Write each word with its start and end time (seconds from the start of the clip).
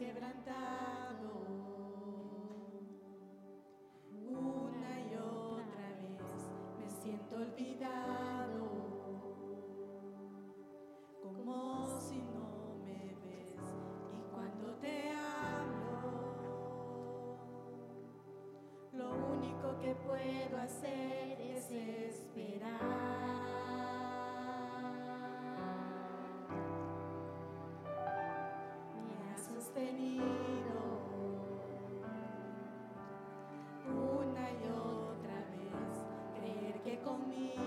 has 0.00 0.93
Una 29.76 29.90
y 34.50 34.62
otra 34.70 35.38
vez, 35.50 35.90
creer 36.38 36.80
que 36.84 37.00
conmigo 37.00 37.63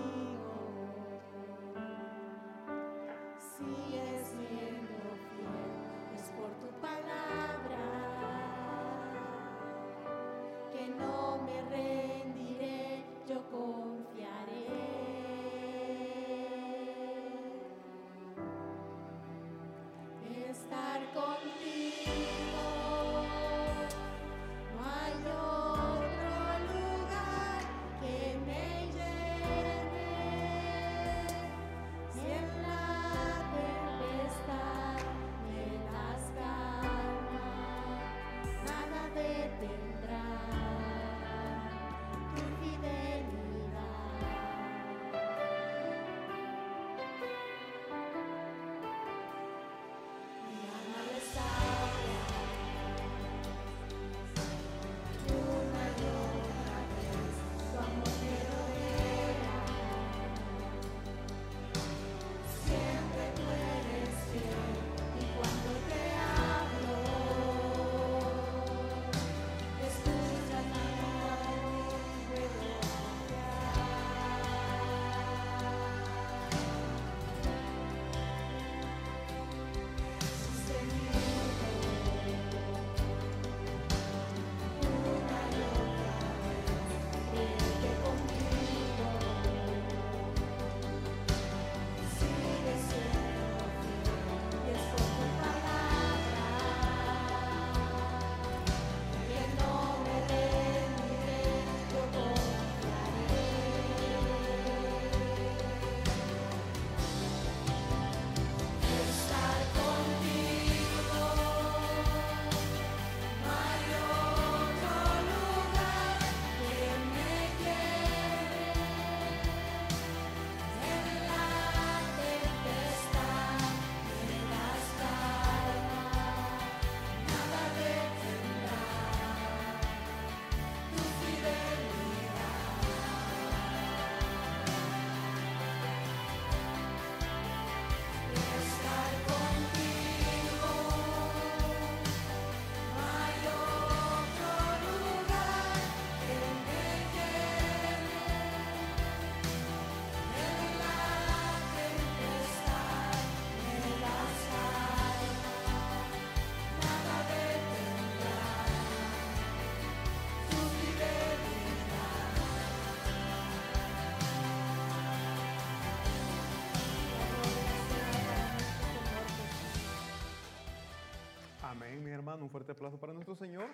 Fuerte 172.48 172.72
aplauso 172.72 172.98
para 172.98 173.12
nuestro 173.12 173.34
Señor. 173.34 173.68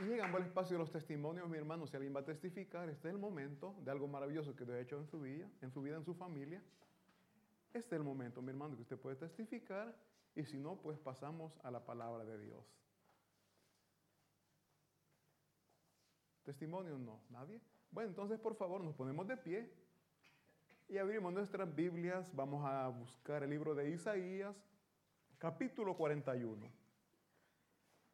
Y 0.00 0.04
llegamos 0.04 0.36
al 0.40 0.46
espacio 0.46 0.76
de 0.76 0.78
los 0.78 0.90
testimonios, 0.90 1.48
mi 1.48 1.58
hermano. 1.58 1.86
Si 1.86 1.96
alguien 1.96 2.14
va 2.14 2.20
a 2.20 2.24
testificar, 2.24 2.88
este 2.88 3.08
es 3.08 3.14
el 3.14 3.20
momento 3.20 3.74
de 3.80 3.90
algo 3.90 4.06
maravilloso 4.06 4.54
que 4.54 4.64
Dios 4.64 4.76
ha 4.76 4.80
hecho 4.80 4.98
en 4.98 5.06
su 5.06 5.20
vida, 5.20 5.48
en 5.60 5.70
su 5.70 5.82
vida, 5.82 5.96
en 5.96 6.04
su 6.04 6.14
familia. 6.14 6.62
Este 7.72 7.94
es 7.94 8.00
el 8.00 8.04
momento, 8.04 8.40
mi 8.40 8.50
hermano, 8.50 8.76
que 8.76 8.82
usted 8.82 8.98
puede 8.98 9.16
testificar. 9.16 9.94
Y 10.34 10.44
si 10.44 10.56
no, 10.56 10.76
pues 10.76 10.98
pasamos 10.98 11.58
a 11.64 11.70
la 11.70 11.84
palabra 11.84 12.24
de 12.24 12.38
Dios. 12.38 12.64
¿Testimonios 16.44 16.98
no? 16.98 17.20
¿Nadie? 17.28 17.60
Bueno, 17.90 18.10
entonces 18.10 18.38
por 18.38 18.54
favor 18.54 18.82
nos 18.82 18.94
ponemos 18.94 19.26
de 19.26 19.36
pie 19.36 19.70
y 20.88 20.96
abrimos 20.96 21.32
nuestras 21.32 21.74
Biblias. 21.74 22.34
Vamos 22.34 22.64
a 22.64 22.88
buscar 22.88 23.42
el 23.42 23.50
libro 23.50 23.74
de 23.74 23.90
Isaías, 23.90 24.56
capítulo 25.38 25.96
41. 25.96 26.70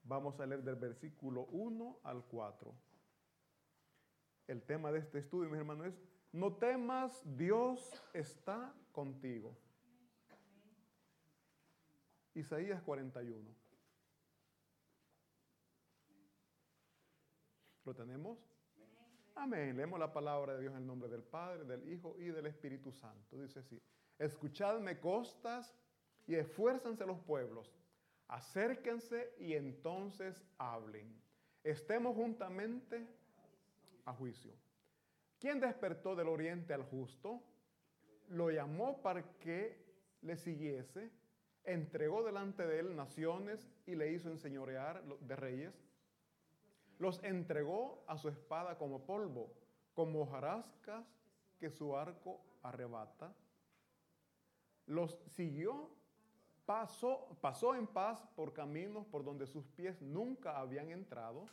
Vamos 0.05 0.38
a 0.38 0.47
leer 0.47 0.62
del 0.62 0.76
versículo 0.76 1.47
1 1.47 2.00
al 2.05 2.25
4. 2.26 2.75
El 4.47 4.62
tema 4.62 4.93
de 4.93 4.99
este 4.99 5.19
estudio, 5.19 5.49
mis 5.49 5.59
hermanos, 5.59 5.87
es, 5.87 6.03
no 6.32 6.56
temas, 6.56 7.23
Dios 7.37 8.03
está 8.12 8.75
contigo. 8.93 9.56
Isaías 12.35 12.82
41. 12.82 13.55
¿Lo 17.85 17.94
tenemos? 17.94 18.38
Amén. 19.37 19.77
Leemos 19.77 19.99
la 19.99 20.12
palabra 20.12 20.55
de 20.55 20.62
Dios 20.62 20.73
en 20.73 20.81
el 20.81 20.87
nombre 20.87 21.09
del 21.09 21.23
Padre, 21.23 21.65
del 21.65 21.88
Hijo 21.91 22.17
y 22.19 22.27
del 22.27 22.47
Espíritu 22.47 22.93
Santo. 22.93 23.38
Dice 23.38 23.61
así, 23.61 23.81
escuchadme 24.19 24.99
costas 25.00 25.75
y 26.26 26.35
esfuérzanse 26.35 27.06
los 27.06 27.19
pueblos, 27.21 27.75
acérquense 28.29 29.35
y 29.38 29.55
entonces 29.55 30.43
hablen. 30.59 31.15
Estemos 31.62 32.15
juntamente 32.15 33.06
a 34.05 34.12
juicio. 34.12 34.53
¿Quién 35.38 35.61
despertó 35.61 36.15
del 36.17 36.29
oriente 36.29 36.73
al 36.73 36.85
justo? 36.85 37.43
Lo 38.29 38.50
llamó 38.50 39.03
para 39.03 39.23
que 39.38 39.85
le 40.23 40.37
siguiese, 40.37 41.11
entregó 41.65 42.23
delante 42.23 42.67
de 42.67 42.81
él 42.81 42.97
naciones 42.97 43.69
y 43.87 43.94
le 43.94 44.12
hizo 44.12 44.31
enseñorear 44.31 45.03
de 45.05 45.37
reyes. 45.37 45.75
Los 46.99 47.23
entregó 47.23 48.05
a 48.06 48.17
su 48.17 48.29
espada 48.29 48.79
como 48.79 49.05
polvo, 49.05 49.53
como 49.93 50.23
hojarascas 50.23 51.05
que 51.59 51.70
su 51.70 51.97
arco 51.97 52.41
arrebata. 52.62 53.35
Los 54.87 55.19
siguió 55.27 55.91
pasó, 56.67 57.37
pasó 57.41 57.75
en 57.75 57.87
paz 57.87 58.27
por 58.35 58.53
caminos 58.53 59.07
por 59.07 59.25
donde 59.25 59.47
sus 59.47 59.67
pies 59.69 60.01
nunca 60.01 60.59
habían 60.59 60.91
entrado. 60.91 61.47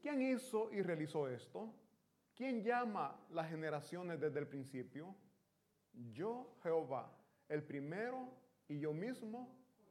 ¿Quién 0.00 0.20
hizo 0.22 0.72
y 0.72 0.82
realizó 0.82 1.28
esto? 1.28 1.72
¿Quién 2.34 2.62
llama 2.62 3.18
las 3.30 3.48
generaciones 3.48 4.20
desde 4.20 4.40
el 4.40 4.48
principio? 4.48 5.14
Yo, 6.12 6.56
Jehová, 6.62 7.10
el 7.48 7.62
primero 7.62 8.28
y 8.68 8.80
yo 8.80 8.92
mismo 8.92 9.48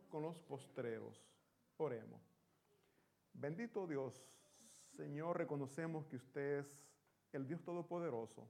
con 0.09 0.23
los 0.23 0.37
postreros. 0.41 1.25
Oremos. 1.77 2.21
Bendito 3.33 3.87
Dios, 3.87 4.13
Señor, 4.91 5.37
reconocemos 5.37 6.05
que 6.05 6.17
usted 6.17 6.59
es 6.59 6.79
el 7.31 7.47
Dios 7.47 7.63
Todopoderoso, 7.63 8.47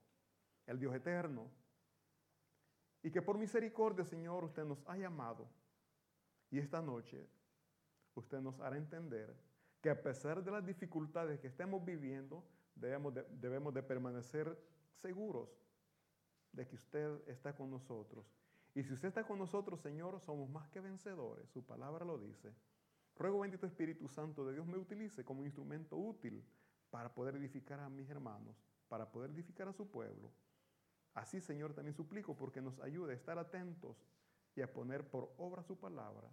el 0.66 0.80
Dios 0.80 0.94
Eterno, 0.94 1.50
y 3.04 3.12
que 3.12 3.22
por 3.22 3.38
misericordia, 3.38 4.06
Señor, 4.06 4.46
usted 4.46 4.64
nos 4.64 4.82
ha 4.88 4.98
llamado. 4.98 5.48
Y 6.50 6.58
esta 6.58 6.82
noche 6.82 7.28
usted 8.16 8.40
nos 8.40 8.60
hará 8.62 8.78
entender 8.78 9.36
que 9.82 9.90
a 9.90 10.02
pesar 10.02 10.44
de 10.44 10.52
las 10.52 10.66
dificultades 10.66 11.40
que 11.40 11.48
estemos 11.48 11.84
viviendo, 11.84 12.44
debemos 12.74 13.14
de, 13.14 13.24
debemos 13.30 13.74
de 13.74 13.84
permanecer 13.84 14.58
seguros 14.94 15.50
de 16.54 16.66
que 16.66 16.76
usted 16.76 17.28
está 17.28 17.54
con 17.56 17.70
nosotros. 17.70 18.26
Y 18.74 18.84
si 18.84 18.94
usted 18.94 19.10
está 19.10 19.26
con 19.26 19.38
nosotros, 19.38 19.82
Señor, 19.82 20.20
somos 20.22 20.50
más 20.50 20.70
que 20.70 20.80
vencedores. 20.80 21.50
Su 21.50 21.66
palabra 21.66 22.06
lo 22.06 22.18
dice. 22.18 22.54
Ruego, 23.16 23.40
bendito 23.40 23.68
Espíritu 23.68 24.08
Santo 24.08 24.46
de 24.46 24.54
Dios, 24.54 24.66
me 24.66 24.78
utilice 24.78 25.24
como 25.26 25.44
instrumento 25.44 25.98
útil 25.98 26.44
para 26.90 27.14
poder 27.14 27.36
edificar 27.36 27.80
a 27.80 27.90
mis 27.90 28.10
hermanos, 28.10 28.56
para 28.88 29.12
poder 29.12 29.32
edificar 29.32 29.68
a 29.68 29.74
su 29.74 29.90
pueblo. 29.90 30.32
Así, 31.14 31.40
Señor, 31.42 31.74
también 31.74 31.94
suplico 31.94 32.36
porque 32.36 32.62
nos 32.62 32.80
ayude 32.80 33.14
a 33.14 33.16
estar 33.16 33.38
atentos 33.38 33.98
y 34.56 34.62
a 34.62 34.72
poner 34.72 35.08
por 35.08 35.34
obra 35.38 35.64
su 35.64 35.78
palabra. 35.78 36.28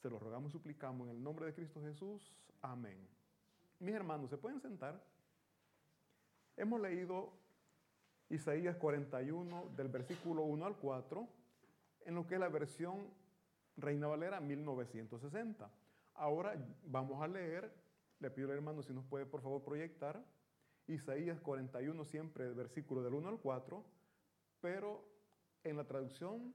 Se 0.00 0.10
lo 0.10 0.18
rogamos 0.18 0.50
y 0.50 0.52
suplicamos 0.52 1.08
en 1.08 1.16
el 1.16 1.22
nombre 1.22 1.46
de 1.46 1.54
Cristo 1.54 1.82
Jesús. 1.82 2.34
Amén. 2.60 3.06
Mis 3.78 3.94
hermanos, 3.94 4.30
¿se 4.30 4.38
pueden 4.38 4.60
sentar? 4.60 5.02
Hemos 6.56 6.80
leído 6.80 7.32
Isaías 8.28 8.76
41 8.76 9.70
del 9.76 9.88
versículo 9.88 10.42
1 10.42 10.66
al 10.66 10.76
4 10.76 11.28
en 12.06 12.14
lo 12.14 12.26
que 12.26 12.34
es 12.34 12.40
la 12.40 12.48
versión 12.48 13.08
Reina 13.76 14.06
Valera 14.06 14.40
1960. 14.40 15.70
Ahora 16.14 16.54
vamos 16.84 17.22
a 17.22 17.28
leer, 17.28 17.72
le 18.20 18.30
pido 18.30 18.48
al 18.48 18.56
hermano 18.56 18.82
si 18.82 18.92
nos 18.92 19.04
puede 19.04 19.26
por 19.26 19.42
favor 19.42 19.62
proyectar, 19.62 20.22
Isaías 20.86 21.40
41 21.40 22.04
siempre, 22.04 22.46
el 22.46 22.54
versículo 22.54 23.02
del 23.02 23.14
1 23.14 23.28
al 23.28 23.38
4, 23.38 23.84
pero 24.62 25.04
en 25.62 25.76
la 25.76 25.84
traducción 25.84 26.54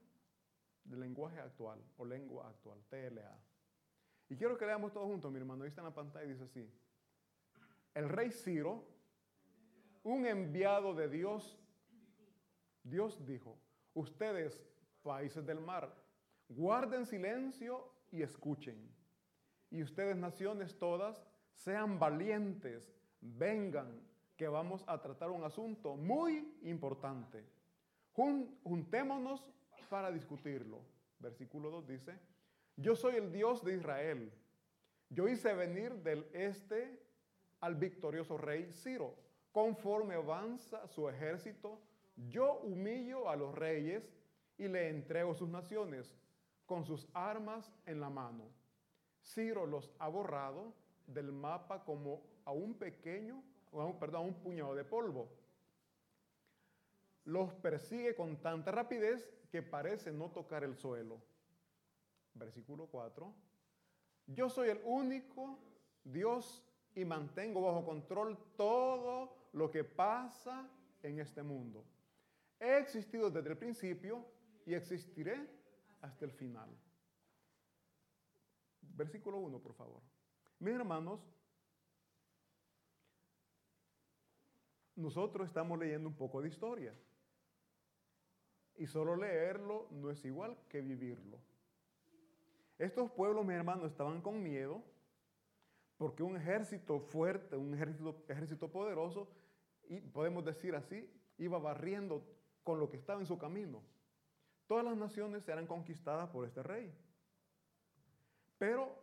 del 0.82 1.00
lenguaje 1.00 1.38
actual 1.38 1.80
o 1.96 2.04
lengua 2.04 2.48
actual, 2.48 2.82
TLA. 2.88 3.38
Y 4.30 4.36
quiero 4.36 4.58
que 4.58 4.66
leamos 4.66 4.92
todos 4.92 5.06
juntos, 5.06 5.30
mi 5.30 5.38
hermano, 5.38 5.62
ahí 5.62 5.68
está 5.68 5.82
en 5.82 5.86
la 5.86 5.94
pantalla 5.94 6.24
y 6.24 6.30
dice 6.30 6.42
así. 6.42 6.68
El 7.94 8.08
rey 8.08 8.32
Ciro, 8.32 8.84
un 10.02 10.26
enviado 10.26 10.94
de 10.94 11.08
Dios, 11.08 11.56
Dios 12.82 13.24
dijo, 13.24 13.56
ustedes, 13.94 14.60
países 15.02 15.46
del 15.46 15.60
mar, 15.60 15.94
guarden 16.48 17.06
silencio 17.06 17.92
y 18.10 18.22
escuchen 18.22 18.98
y 19.70 19.82
ustedes 19.82 20.16
naciones 20.16 20.78
todas, 20.78 21.22
sean 21.52 21.98
valientes, 21.98 22.90
vengan, 23.20 24.00
que 24.36 24.48
vamos 24.48 24.84
a 24.86 25.00
tratar 25.02 25.30
un 25.30 25.42
asunto 25.42 25.96
muy 25.96 26.56
importante. 26.62 27.44
Juntémonos 28.64 29.44
para 29.88 30.10
discutirlo. 30.10 30.80
Versículo 31.20 31.70
2 31.70 31.86
dice, 31.86 32.18
yo 32.76 32.94
soy 32.94 33.16
el 33.16 33.32
Dios 33.32 33.64
de 33.64 33.76
Israel. 33.76 34.32
Yo 35.08 35.28
hice 35.28 35.54
venir 35.54 35.94
del 36.02 36.28
este 36.32 37.00
al 37.60 37.74
victorioso 37.74 38.36
rey 38.36 38.70
Ciro. 38.72 39.14
Conforme 39.52 40.14
avanza 40.14 40.86
su 40.86 41.08
ejército, 41.08 41.80
yo 42.28 42.60
humillo 42.60 43.28
a 43.28 43.36
los 43.36 43.54
reyes 43.54 44.12
y 44.58 44.68
le 44.68 44.88
entrego 44.88 45.34
sus 45.34 45.48
naciones 45.48 46.14
con 46.66 46.84
sus 46.84 47.08
armas 47.14 47.72
en 47.86 48.00
la 48.00 48.10
mano. 48.10 48.44
Ciro 49.22 49.66
los 49.66 49.90
ha 49.98 50.08
borrado 50.08 50.74
del 51.06 51.32
mapa 51.32 51.84
como 51.84 52.22
a 52.44 52.52
un 52.52 52.74
pequeño, 52.74 53.42
perdón, 53.98 54.16
a 54.16 54.24
un 54.24 54.34
puñado 54.34 54.74
de 54.74 54.84
polvo. 54.84 55.28
Los 57.28 57.52
persigue 57.52 58.14
con 58.14 58.40
tanta 58.40 58.70
rapidez 58.70 59.28
que 59.50 59.62
parece 59.62 60.10
no 60.10 60.30
tocar 60.30 60.64
el 60.64 60.74
suelo. 60.74 61.20
Versículo 62.32 62.86
4. 62.86 63.34
Yo 64.28 64.48
soy 64.48 64.70
el 64.70 64.80
único 64.82 65.58
Dios 66.02 66.64
y 66.94 67.04
mantengo 67.04 67.60
bajo 67.60 67.84
control 67.84 68.38
todo 68.56 69.50
lo 69.52 69.70
que 69.70 69.84
pasa 69.84 70.70
en 71.02 71.20
este 71.20 71.42
mundo. 71.42 71.84
He 72.58 72.78
existido 72.78 73.30
desde 73.30 73.50
el 73.50 73.58
principio 73.58 74.24
y 74.64 74.72
existiré 74.72 75.50
hasta 76.00 76.24
el 76.24 76.32
final. 76.32 76.70
Versículo 78.80 79.36
1, 79.36 79.58
por 79.58 79.74
favor. 79.74 80.00
Mis 80.60 80.72
hermanos, 80.72 81.20
nosotros 84.96 85.46
estamos 85.46 85.78
leyendo 85.78 86.08
un 86.08 86.16
poco 86.16 86.40
de 86.40 86.48
historia. 86.48 86.94
Y 88.78 88.86
solo 88.86 89.16
leerlo 89.16 89.88
no 89.90 90.10
es 90.10 90.24
igual 90.24 90.56
que 90.68 90.80
vivirlo. 90.80 91.38
Estos 92.78 93.10
pueblos, 93.10 93.44
mis 93.44 93.56
hermanos, 93.56 93.90
estaban 93.90 94.22
con 94.22 94.42
miedo 94.42 94.82
porque 95.96 96.22
un 96.22 96.36
ejército 96.36 97.00
fuerte, 97.00 97.56
un 97.56 97.74
ejército, 97.74 98.70
poderoso, 98.70 99.28
y 99.88 100.00
podemos 100.00 100.44
decir 100.44 100.76
así, 100.76 101.12
iba 101.38 101.58
barriendo 101.58 102.24
con 102.62 102.78
lo 102.78 102.88
que 102.88 102.96
estaba 102.96 103.18
en 103.18 103.26
su 103.26 103.36
camino. 103.36 103.82
Todas 104.68 104.84
las 104.84 104.96
naciones 104.96 105.48
eran 105.48 105.66
conquistadas 105.66 106.30
por 106.30 106.46
este 106.46 106.62
rey. 106.62 106.94
Pero 108.58 108.94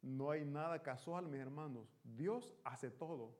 no 0.00 0.30
hay 0.30 0.46
nada 0.46 0.82
casual, 0.82 1.26
mis 1.26 1.40
hermanos. 1.40 1.94
Dios 2.02 2.54
hace 2.64 2.90
todo. 2.90 3.36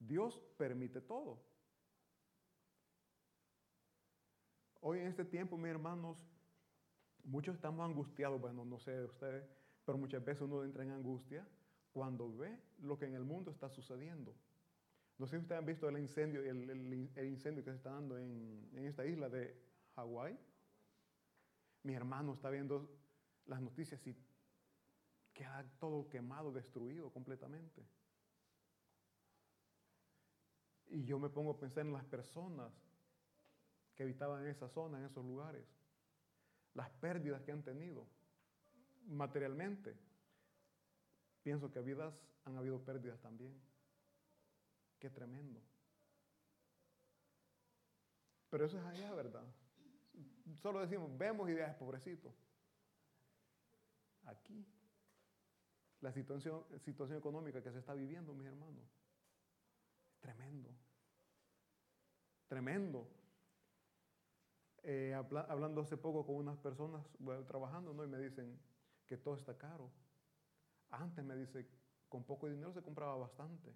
Dios 0.00 0.42
permite 0.56 1.00
todo. 1.00 1.38
Hoy 4.86 4.98
en 4.98 5.06
este 5.06 5.24
tiempo, 5.24 5.56
mis 5.56 5.68
hermanos, 5.68 6.22
muchos 7.24 7.54
estamos 7.54 7.88
angustiados. 7.88 8.38
Bueno, 8.38 8.66
no 8.66 8.78
sé 8.78 8.90
de 8.90 9.06
ustedes, 9.06 9.42
pero 9.82 9.96
muchas 9.96 10.22
veces 10.22 10.42
uno 10.42 10.62
entra 10.62 10.84
en 10.84 10.90
angustia 10.90 11.48
cuando 11.90 12.30
ve 12.36 12.60
lo 12.80 12.98
que 12.98 13.06
en 13.06 13.14
el 13.14 13.24
mundo 13.24 13.50
está 13.50 13.70
sucediendo. 13.70 14.36
No 15.16 15.26
sé 15.26 15.38
si 15.38 15.40
ustedes 15.40 15.58
han 15.58 15.64
visto 15.64 15.88
el 15.88 15.98
incendio, 15.98 16.42
el, 16.42 17.08
incendio 17.24 17.64
que 17.64 17.70
se 17.70 17.78
está 17.78 17.92
dando 17.92 18.18
en, 18.18 18.68
en 18.74 18.84
esta 18.84 19.06
isla 19.06 19.30
de 19.30 19.58
Hawái. 19.96 20.38
Mi 21.84 21.94
hermano 21.94 22.34
está 22.34 22.50
viendo 22.50 22.86
las 23.46 23.62
noticias 23.62 24.06
y 24.06 24.14
queda 25.32 25.64
todo 25.80 26.10
quemado, 26.10 26.52
destruido 26.52 27.10
completamente. 27.10 27.82
Y 30.88 31.04
yo 31.06 31.18
me 31.18 31.30
pongo 31.30 31.52
a 31.52 31.58
pensar 31.58 31.86
en 31.86 31.94
las 31.94 32.04
personas 32.04 32.70
que 33.94 34.02
habitaban 34.02 34.42
en 34.42 34.48
esa 34.48 34.68
zona, 34.68 34.98
en 34.98 35.04
esos 35.04 35.24
lugares, 35.24 35.64
las 36.74 36.90
pérdidas 36.90 37.42
que 37.42 37.52
han 37.52 37.62
tenido 37.62 38.06
materialmente. 39.06 39.94
Pienso 41.42 41.70
que 41.70 41.80
vidas 41.80 42.22
han 42.44 42.56
habido 42.56 42.80
pérdidas 42.80 43.20
también. 43.20 43.54
Qué 44.98 45.10
tremendo. 45.10 45.60
Pero 48.50 48.64
eso 48.64 48.78
es 48.78 48.84
allá, 48.84 49.12
¿verdad? 49.14 49.44
Solo 50.62 50.80
decimos, 50.80 51.10
vemos 51.18 51.48
ideas, 51.48 51.74
pobrecito 51.76 52.32
aquí. 54.26 54.64
La 56.00 56.12
situación, 56.12 56.64
situación 56.84 57.18
económica 57.18 57.62
que 57.62 57.72
se 57.72 57.78
está 57.78 57.94
viviendo, 57.94 58.34
mis 58.34 58.46
hermanos. 58.46 58.84
Tremendo. 60.20 60.70
Tremendo. 62.48 63.08
Eh, 64.86 65.14
hablando 65.14 65.80
hace 65.80 65.96
poco 65.96 66.26
con 66.26 66.36
unas 66.36 66.58
personas 66.58 67.02
trabajando, 67.46 67.94
¿no? 67.94 68.04
Y 68.04 68.06
me 68.06 68.18
dicen 68.18 68.60
que 69.06 69.16
todo 69.16 69.34
está 69.34 69.56
caro. 69.56 69.90
Antes 70.90 71.24
me 71.24 71.34
dice, 71.36 71.66
con 72.08 72.22
poco 72.24 72.48
dinero 72.48 72.72
se 72.72 72.82
compraba 72.82 73.16
bastante. 73.16 73.74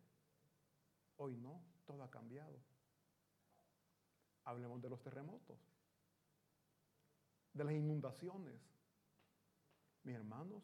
Hoy 1.17 1.35
no, 1.37 1.62
todo 1.87 2.03
ha 2.03 2.11
cambiado. 2.11 2.59
Hablemos 4.45 4.81
de 4.83 4.91
los 4.91 5.03
terremotos, 5.03 5.59
de 7.53 7.65
las 7.65 7.75
inundaciones, 7.75 8.55
mis 10.05 10.15
hermanos, 10.15 10.62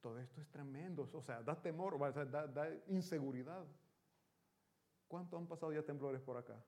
todo 0.00 0.18
esto 0.18 0.40
es 0.40 0.48
tremendo. 0.48 1.08
O 1.12 1.22
sea, 1.22 1.42
da 1.42 1.60
temor, 1.60 1.98
da, 2.30 2.70
inseguridad. 2.88 3.66
¿Cuántos 5.06 5.38
han 5.38 5.46
pasado 5.46 5.72
ya 5.72 5.82
temblores 5.82 6.20
por 6.20 6.36
acá? 6.36 6.62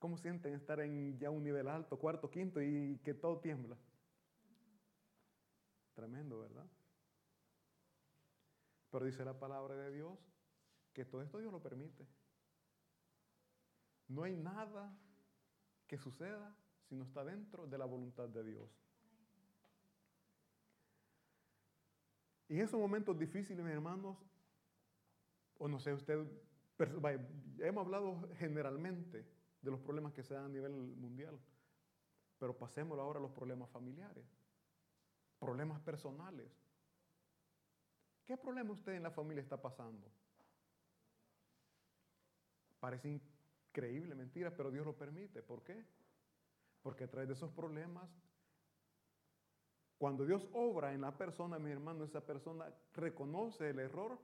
¿Cómo 0.00 0.16
sienten 0.16 0.54
estar 0.54 0.80
en 0.80 1.18
ya 1.18 1.28
un 1.28 1.44
nivel 1.44 1.68
alto, 1.68 1.98
cuarto, 1.98 2.30
quinto 2.30 2.60
y 2.62 2.98
que 3.04 3.12
todo 3.12 3.38
tiembla? 3.38 3.76
Tremendo, 5.94 6.40
¿verdad? 6.40 6.66
Pero 8.90 9.04
dice 9.04 9.22
la 9.26 9.38
palabra 9.38 9.76
de 9.76 9.90
Dios 9.92 10.18
que 10.94 11.04
todo 11.04 11.20
esto 11.20 11.38
Dios 11.38 11.52
lo 11.52 11.62
permite. 11.62 12.06
No 14.08 14.22
hay 14.22 14.34
nada 14.34 14.98
que 15.86 15.98
suceda 15.98 16.56
si 16.88 16.94
no 16.96 17.04
está 17.04 17.22
dentro 17.22 17.66
de 17.66 17.76
la 17.76 17.84
voluntad 17.84 18.26
de 18.30 18.42
Dios. 18.42 18.70
Y 22.48 22.54
en 22.54 22.62
esos 22.62 22.80
momentos 22.80 23.18
difíciles, 23.18 23.62
mis 23.62 23.74
hermanos, 23.74 24.16
o 25.58 25.68
no 25.68 25.78
sé, 25.78 25.92
usted, 25.92 26.26
hemos 27.58 27.84
hablado 27.84 28.30
generalmente 28.38 29.39
de 29.62 29.70
los 29.70 29.80
problemas 29.80 30.12
que 30.12 30.22
se 30.22 30.34
dan 30.34 30.46
a 30.46 30.48
nivel 30.48 30.72
mundial, 30.72 31.38
pero 32.38 32.56
pasemos 32.56 32.98
ahora 32.98 33.18
a 33.18 33.22
los 33.22 33.32
problemas 33.32 33.68
familiares, 33.70 34.24
problemas 35.38 35.80
personales. 35.80 36.50
¿Qué 38.24 38.36
problema 38.36 38.72
usted 38.72 38.92
en 38.92 39.02
la 39.02 39.10
familia 39.10 39.42
está 39.42 39.60
pasando? 39.60 40.10
Parece 42.78 43.08
increíble, 43.70 44.14
mentira, 44.14 44.56
pero 44.56 44.70
Dios 44.70 44.86
lo 44.86 44.96
permite. 44.96 45.42
¿Por 45.42 45.62
qué? 45.62 45.84
Porque 46.82 47.04
a 47.04 47.10
través 47.10 47.28
de 47.28 47.34
esos 47.34 47.52
problemas, 47.52 48.08
cuando 49.98 50.24
Dios 50.24 50.48
obra 50.54 50.94
en 50.94 51.02
la 51.02 51.16
persona, 51.16 51.58
mi 51.58 51.70
hermano, 51.70 52.04
esa 52.04 52.24
persona 52.24 52.72
reconoce 52.94 53.68
el 53.68 53.80
error. 53.80 54.18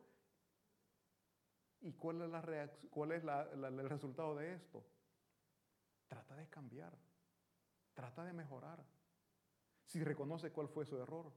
¿Y 1.83 1.93
cuál 1.93 2.23
es, 2.23 2.31
la 2.31 2.71
cuál 2.89 3.13
es 3.13 3.23
el 3.23 3.89
resultado 3.91 4.35
de 4.37 4.55
esto? 4.55 4.83
Trata 6.09 6.37
de 6.37 6.49
cambiar, 6.49 6.97
trata 7.95 8.25
de 8.25 8.33
mejorar. 8.33 8.85
Si 9.85 10.03
reconoce 10.03 10.51
cuál 10.51 10.69
fue 10.69 10.85
su 10.85 10.99
error, 10.99 11.33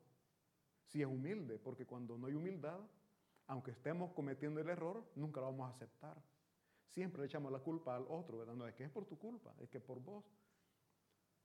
si 0.85 1.01
es 1.01 1.07
humilde, 1.07 1.59
porque 1.59 1.85
cuando 1.85 2.17
no 2.17 2.27
hay 2.27 2.33
humildad, 2.33 2.79
aunque 3.47 3.71
estemos 3.71 4.11
cometiendo 4.13 4.59
el 4.59 4.69
error, 4.69 5.03
nunca 5.15 5.39
lo 5.39 5.47
vamos 5.47 5.67
a 5.67 5.75
aceptar. 5.75 6.21
Siempre 6.87 7.21
le 7.21 7.27
echamos 7.27 7.51
la 7.51 7.59
culpa 7.59 7.95
al 7.95 8.05
otro, 8.07 8.39
¿verdad? 8.39 8.55
No 8.55 8.67
es 8.67 8.73
que 8.73 8.83
es 8.83 8.89
por 8.89 9.05
tu 9.05 9.17
culpa, 9.17 9.53
es 9.59 9.69
que 9.69 9.79
por 9.79 9.99
vos. 9.99 10.25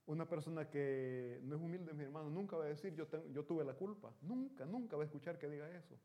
Una 0.06 0.28
persona 0.28 0.68
que 0.68 1.40
no 1.44 1.56
es 1.56 1.62
humilde, 1.62 1.94
mi 1.94 2.04
hermano, 2.04 2.28
nunca 2.28 2.56
va 2.56 2.64
a 2.64 2.68
decir 2.68 2.94
yo, 2.94 3.06
tuve 3.44 3.64
la 3.64 3.74
culpa. 3.74 4.14
Nunca, 4.20 4.66
nunca 4.66 4.96
va 4.96 5.02
a 5.02 5.06
escuchar 5.06 5.38
que 5.38 5.48
diga 5.48 5.70
eso. 5.70 5.98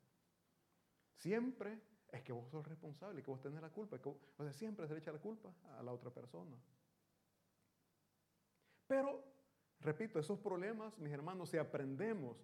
Siempre 1.15 1.81
es 2.11 2.21
que 2.23 2.31
vos 2.31 2.49
sos 2.49 2.65
responsable, 2.65 3.21
que 3.21 3.31
vos 3.31 3.41
tenés 3.41 3.61
la 3.61 3.69
culpa. 3.69 3.99
o 4.05 4.43
sea, 4.43 4.53
siempre 4.53 4.87
se 4.87 4.93
le 4.93 4.99
echa 4.99 5.11
la 5.11 5.19
culpa 5.19 5.53
a 5.77 5.83
la 5.83 5.91
otra 5.91 6.11
persona. 6.11 6.55
Pero, 8.89 9.23
repito, 9.79 10.17
esos 10.17 10.39
problemas, 10.39 10.97
mis 10.97 11.13
hermanos, 11.13 11.51
si 11.51 11.57
aprendemos 11.57 12.43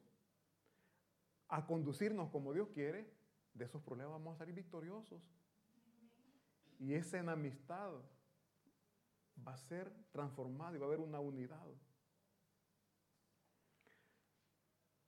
a 1.47 1.65
conducirnos 1.65 2.29
como 2.29 2.53
Dios 2.53 2.69
quiere, 2.69 3.11
de 3.55 3.65
esos 3.65 3.81
problemas 3.81 4.13
vamos 4.13 4.35
a 4.35 4.37
salir 4.37 4.53
victoriosos. 4.53 5.23
Y 6.77 6.93
esa 6.93 7.17
enemistad 7.17 7.93
va 9.45 9.53
a 9.53 9.57
ser 9.57 9.91
transformada 10.11 10.75
y 10.75 10.79
va 10.79 10.85
a 10.85 10.89
haber 10.89 10.99
una 10.99 11.19
unidad. 11.19 11.65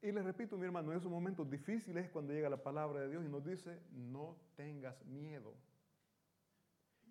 Y 0.01 0.11
les 0.11 0.25
repito, 0.25 0.57
mi 0.57 0.65
hermano, 0.65 0.91
en 0.91 0.97
esos 0.97 1.11
momentos 1.11 1.47
difíciles 1.47 2.05
es 2.05 2.09
cuando 2.09 2.33
llega 2.33 2.49
la 2.49 2.63
palabra 2.63 3.01
de 3.01 3.09
Dios 3.09 3.23
y 3.23 3.29
nos 3.29 3.45
dice, 3.45 3.79
no 3.91 4.39
tengas 4.55 5.05
miedo. 5.05 5.53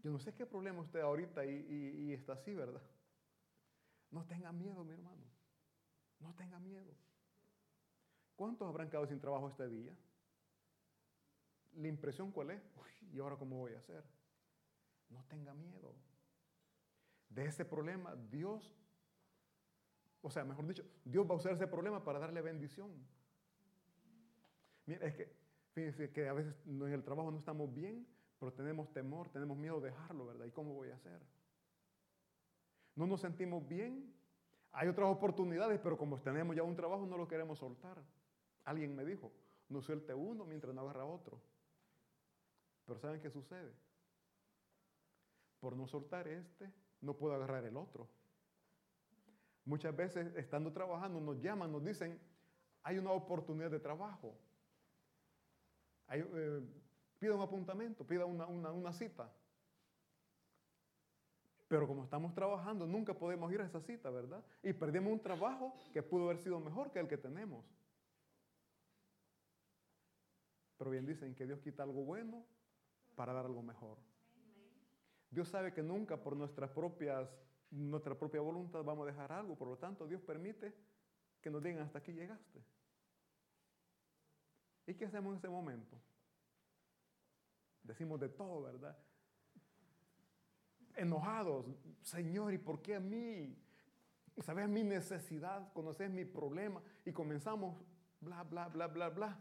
Yo 0.02 0.10
no 0.10 0.18
sé 0.18 0.34
qué 0.34 0.46
problema 0.46 0.80
usted 0.80 1.00
ahorita 1.00 1.44
y, 1.46 2.12
está 2.12 2.32
así, 2.32 2.54
¿verdad? 2.54 2.82
No 4.16 4.24
tenga 4.24 4.50
miedo, 4.50 4.82
mi 4.82 4.94
hermano. 4.94 5.26
No 6.20 6.34
tenga 6.36 6.58
miedo. 6.58 6.90
¿Cuántos 8.34 8.66
habrán 8.66 8.88
quedado 8.88 9.06
sin 9.06 9.20
trabajo 9.20 9.46
este 9.46 9.68
día? 9.68 9.94
¿La 11.74 11.88
impresión 11.88 12.32
cuál 12.32 12.52
es? 12.52 12.62
¿Y 13.12 13.18
ahora 13.18 13.36
cómo 13.36 13.58
voy 13.58 13.74
a 13.74 13.78
hacer? 13.78 14.02
No 15.10 15.22
tenga 15.24 15.52
miedo. 15.52 15.94
De 17.28 17.44
ese 17.44 17.66
problema, 17.66 18.16
Dios, 18.30 18.74
o 20.22 20.30
sea, 20.30 20.44
mejor 20.44 20.66
dicho, 20.66 20.84
Dios 21.04 21.28
va 21.28 21.34
a 21.34 21.36
usar 21.36 21.52
ese 21.52 21.66
problema 21.66 22.02
para 22.02 22.18
darle 22.18 22.40
bendición. 22.40 22.90
Mira, 24.86 25.06
es 25.06 25.14
que, 25.14 25.36
fíjense 25.74 26.10
que 26.10 26.26
a 26.26 26.32
veces 26.32 26.56
en 26.64 26.80
el 26.90 27.04
trabajo 27.04 27.30
no 27.30 27.36
estamos 27.36 27.70
bien, 27.74 28.06
pero 28.38 28.50
tenemos 28.54 28.90
temor, 28.94 29.28
tenemos 29.28 29.58
miedo 29.58 29.78
de 29.78 29.90
dejarlo, 29.90 30.24
¿verdad? 30.24 30.46
¿Y 30.46 30.52
cómo 30.52 30.72
voy 30.72 30.88
a 30.88 30.94
hacer? 30.94 31.20
No 32.96 33.06
nos 33.06 33.20
sentimos 33.20 33.66
bien. 33.68 34.12
Hay 34.72 34.88
otras 34.88 35.08
oportunidades, 35.08 35.78
pero 35.80 35.96
como 35.96 36.20
tenemos 36.20 36.56
ya 36.56 36.64
un 36.64 36.74
trabajo, 36.74 37.06
no 37.06 37.16
lo 37.16 37.28
queremos 37.28 37.60
soltar. 37.60 38.02
Alguien 38.64 38.96
me 38.96 39.04
dijo, 39.04 39.32
no 39.68 39.80
suelte 39.80 40.12
uno 40.12 40.44
mientras 40.44 40.74
no 40.74 40.80
agarra 40.80 41.04
otro. 41.04 41.40
Pero 42.84 42.98
¿saben 42.98 43.20
qué 43.20 43.30
sucede? 43.30 43.72
por 45.60 45.76
no 45.76 45.86
soltar 45.86 46.28
este, 46.28 46.72
no 47.00 47.14
puedo 47.14 47.34
agarrar 47.34 47.64
el 47.64 47.76
otro. 47.76 48.08
Muchas 49.64 49.96
veces, 49.96 50.32
estando 50.36 50.72
trabajando, 50.72 51.20
nos 51.20 51.40
llaman, 51.40 51.72
nos 51.72 51.84
dicen, 51.84 52.20
hay 52.82 52.98
una 52.98 53.10
oportunidad 53.10 53.70
de 53.70 53.80
trabajo. 53.80 54.38
Eh, 56.10 56.62
pida 57.18 57.34
un 57.34 57.42
apuntamiento, 57.42 58.06
pida 58.06 58.26
una, 58.26 58.46
una 58.46 58.92
cita. 58.92 59.28
Pero 61.68 61.86
como 61.86 62.04
estamos 62.04 62.32
trabajando, 62.34 62.86
nunca 62.86 63.14
podemos 63.14 63.52
ir 63.52 63.60
a 63.60 63.66
esa 63.66 63.80
cita, 63.80 64.10
¿verdad? 64.10 64.44
Y 64.62 64.72
perdemos 64.72 65.12
un 65.12 65.20
trabajo 65.20 65.74
que 65.92 66.02
pudo 66.02 66.24
haber 66.24 66.38
sido 66.38 66.60
mejor 66.60 66.92
que 66.92 67.00
el 67.00 67.08
que 67.08 67.18
tenemos. 67.18 67.64
Pero 70.78 70.90
bien 70.90 71.06
dicen 71.06 71.34
que 71.34 71.46
Dios 71.46 71.60
quita 71.60 71.82
algo 71.82 72.04
bueno 72.04 72.44
para 73.16 73.32
dar 73.32 73.46
algo 73.46 73.62
mejor. 73.62 73.98
Dios 75.30 75.48
sabe 75.48 75.72
que 75.72 75.82
nunca 75.82 76.22
por 76.22 76.36
nuestras 76.36 76.70
propias, 76.70 77.28
nuestra 77.70 78.14
propia 78.16 78.40
voluntad 78.40 78.84
vamos 78.84 79.04
a 79.04 79.10
dejar 79.10 79.32
algo, 79.32 79.56
por 79.56 79.68
lo 79.68 79.76
tanto 79.76 80.06
Dios 80.06 80.22
permite 80.22 80.72
que 81.40 81.50
nos 81.50 81.62
digan 81.62 81.82
hasta 81.82 81.98
aquí 81.98 82.12
llegaste. 82.12 82.62
¿Y 84.86 84.94
qué 84.94 85.06
hacemos 85.06 85.32
en 85.32 85.38
ese 85.38 85.48
momento? 85.48 86.00
Decimos 87.82 88.20
de 88.20 88.28
todo, 88.28 88.62
¿verdad? 88.62 88.96
Enojados, 90.96 91.66
Señor, 92.02 92.54
¿y 92.54 92.58
por 92.58 92.80
qué 92.80 92.96
a 92.96 93.00
mí? 93.00 93.54
¿Sabes 94.42 94.68
mi 94.68 94.82
necesidad? 94.82 95.72
¿Conoces 95.72 96.10
mi 96.10 96.24
problema? 96.24 96.82
Y 97.04 97.12
comenzamos, 97.12 97.80
bla, 98.20 98.42
bla, 98.42 98.68
bla, 98.68 98.86
bla, 98.86 99.08
bla. 99.10 99.40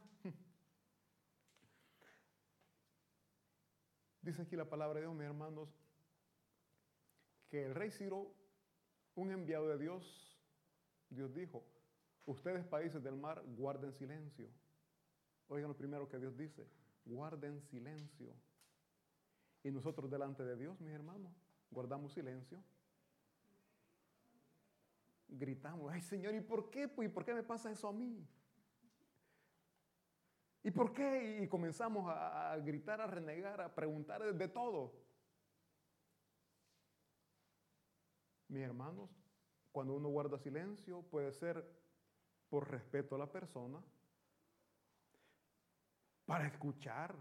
Dice 4.21 4.41
aquí 4.41 4.55
la 4.55 4.67
palabra 4.67 4.95
de 4.95 5.05
Dios, 5.05 5.15
mis 5.15 5.25
hermanos, 5.25 5.69
que 7.50 7.65
el 7.65 7.75
rey 7.75 7.91
Ciro, 7.91 8.33
un 9.15 9.31
enviado 9.31 9.67
de 9.67 9.77
Dios, 9.77 10.39
Dios 11.09 11.33
dijo, 11.33 11.63
ustedes 12.25 12.65
países 12.65 13.03
del 13.03 13.15
mar, 13.15 13.43
guarden 13.45 13.93
silencio. 13.93 14.50
Oigan 15.47 15.69
lo 15.69 15.77
primero 15.77 16.09
que 16.09 16.17
Dios 16.17 16.35
dice, 16.35 16.67
guarden 17.05 17.62
silencio. 17.62 18.33
Y 19.63 19.71
nosotros 19.71 20.09
delante 20.09 20.43
de 20.43 20.55
Dios, 20.55 20.79
mis 20.81 20.91
hermanos, 20.91 21.31
guardamos 21.75 22.13
silencio. 22.13 22.63
Gritamos, 25.27 25.91
ay 25.91 26.01
Señor, 26.01 26.34
¿y 26.34 26.41
por 26.41 26.70
qué? 26.70 26.89
¿Y 26.98 27.10
por 27.10 27.25
qué 27.25 27.34
me 27.34 27.44
pasa 27.44 27.70
eso 27.70 27.89
a 27.89 27.94
mí? 27.94 28.25
¿Y 30.63 30.72
por 30.72 30.94
qué? 30.94 31.41
Y 31.44 31.48
comenzamos 31.48 32.05
a, 32.10 32.58
gritar, 32.58 33.01
a 33.01 33.08
renegar, 33.08 33.62
a 33.62 33.75
preguntar 33.75 34.24
de 34.34 34.48
todo. 34.48 34.94
Mis 38.48 38.63
hermanos, 38.63 39.10
cuando 39.72 39.94
uno 39.94 40.10
guarda 40.10 40.39
silencio 40.39 41.03
puede 41.03 41.32
ser 41.34 41.63
por 42.50 42.72
respeto 42.72 43.15
a 43.15 43.20
la 43.20 43.32
persona, 43.32 43.84
para 46.25 46.48
escuchar 46.48 47.15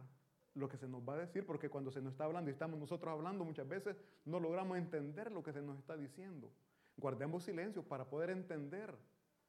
lo 0.54 0.68
que 0.68 0.76
se 0.76 0.86
nos 0.88 1.02
va 1.06 1.14
a 1.14 1.18
decir, 1.18 1.44
porque 1.44 1.68
cuando 1.68 1.90
se 1.90 2.00
nos 2.00 2.12
está 2.12 2.24
hablando 2.24 2.50
y 2.50 2.52
estamos 2.52 2.78
nosotros 2.78 3.12
hablando 3.12 3.44
muchas 3.44 3.68
veces 3.68 3.96
no 4.24 4.38
logramos 4.38 4.78
entender 4.78 5.32
lo 5.32 5.42
que 5.42 5.52
se 5.52 5.60
nos 5.60 5.78
está 5.78 5.96
diciendo. 5.96 6.50
Guardemos 6.96 7.42
silencio 7.42 7.82
para 7.82 8.08
poder 8.08 8.30
entender 8.30 8.94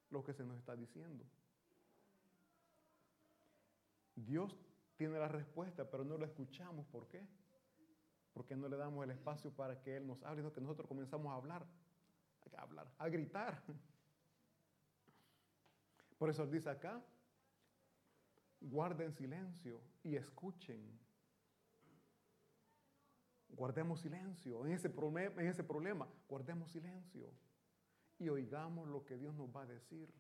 lo 0.10 0.24
que 0.24 0.34
se 0.34 0.44
nos 0.44 0.58
está 0.58 0.76
diciendo. 0.76 1.24
Dios 4.16 4.56
tiene 4.96 5.20
la 5.20 5.28
respuesta, 5.28 5.90
pero 5.90 6.04
no 6.04 6.18
lo 6.18 6.26
escuchamos. 6.26 6.88
¿Por 6.88 7.08
qué? 7.08 7.22
Porque 8.34 8.56
no 8.56 8.68
le 8.68 8.78
damos 8.78 9.04
el 9.04 9.12
espacio 9.12 9.52
para 9.52 9.80
que 9.82 9.98
Él 9.98 10.08
nos 10.08 10.24
hable, 10.24 10.42
sino 10.42 10.54
que 10.54 10.62
nosotros 10.62 10.88
comenzamos 10.88 11.32
a 11.32 11.36
hablar, 11.36 11.66
a 12.58 12.62
hablar, 12.62 12.88
a 12.98 13.10
gritar. 13.10 13.62
Por 16.18 16.30
eso 16.30 16.48
dice 16.48 16.70
acá, 16.70 17.04
guarden 18.62 19.14
silencio 19.14 19.82
y 20.04 20.16
escuchen. 20.16 21.00
guardemos 23.50 24.02
silencio. 24.02 24.66
En 24.66 24.74
ese, 24.74 24.90
problema, 24.90 25.42
en 25.42 25.48
ese 25.48 25.64
problema, 25.64 26.08
guardemos 26.28 26.72
silencio. 26.72 27.32
Y 28.20 28.30
oigamos 28.30 28.88
lo 28.88 29.06
que 29.06 29.18
Dios 29.18 29.34
nos 29.36 29.56
va 29.56 29.62
a 29.62 29.66
decir. 29.66 30.14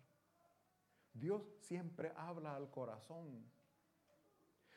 Dios 1.13 1.43
siempre 1.59 2.11
habla 2.15 2.55
al 2.55 2.69
corazón. 2.69 3.45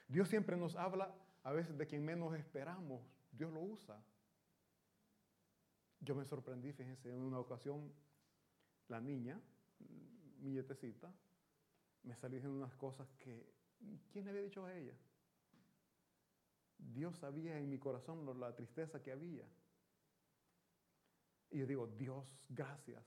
Dios 0.08 0.28
siempre 0.28 0.56
nos 0.56 0.76
habla 0.76 1.14
a 1.42 1.52
veces 1.52 1.76
de 1.76 1.86
quien 1.86 2.04
menos 2.04 2.34
esperamos. 2.34 3.02
Dios 3.32 3.52
lo 3.52 3.60
usa. 3.60 4.02
Yo 6.00 6.14
me 6.14 6.24
sorprendí, 6.24 6.72
fíjense, 6.72 7.12
en 7.12 7.20
una 7.20 7.38
ocasión, 7.40 7.92
la 8.88 9.00
niña, 9.00 9.40
mi 10.40 10.54
yetecita, 10.54 11.12
me 12.02 12.14
salió 12.16 12.36
diciendo 12.36 12.58
unas 12.58 12.74
cosas 12.76 13.08
que, 13.18 13.52
¿quién 14.10 14.24
le 14.24 14.30
había 14.30 14.42
dicho 14.42 14.64
a 14.64 14.74
ella? 14.74 14.94
Dios 16.78 17.16
sabía 17.16 17.58
en 17.58 17.68
mi 17.68 17.78
corazón 17.78 18.38
la 18.38 18.54
tristeza 18.54 19.02
que 19.02 19.12
había. 19.12 19.46
Y 21.50 21.58
yo 21.58 21.66
digo, 21.66 21.86
Dios, 21.86 22.24
gracias. 22.48 23.04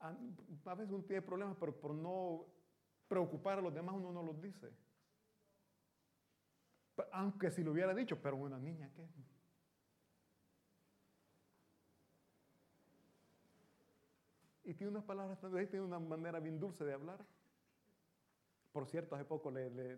A 0.00 0.74
veces 0.74 0.92
uno 0.92 1.04
tiene 1.04 1.22
problemas, 1.22 1.56
pero 1.58 1.78
por 1.78 1.94
no 1.94 2.46
preocupar 3.06 3.58
a 3.58 3.62
los 3.62 3.72
demás 3.72 3.94
uno 3.94 4.12
no 4.12 4.22
los 4.22 4.40
dice. 4.40 4.74
Aunque 7.12 7.50
si 7.50 7.62
lo 7.62 7.72
hubiera 7.72 7.94
dicho, 7.94 8.20
pero 8.20 8.36
una 8.36 8.58
niña, 8.58 8.90
¿qué? 8.94 9.08
Tiene 14.82 14.96
unas 14.96 15.04
palabras, 15.04 15.38
tiene 15.70 15.84
una 15.84 16.00
manera 16.00 16.40
bien 16.40 16.58
dulce 16.58 16.84
de 16.84 16.92
hablar. 16.92 17.24
Por 18.72 18.88
cierto, 18.88 19.14
hace 19.14 19.24
poco 19.24 19.48
le, 19.48 19.96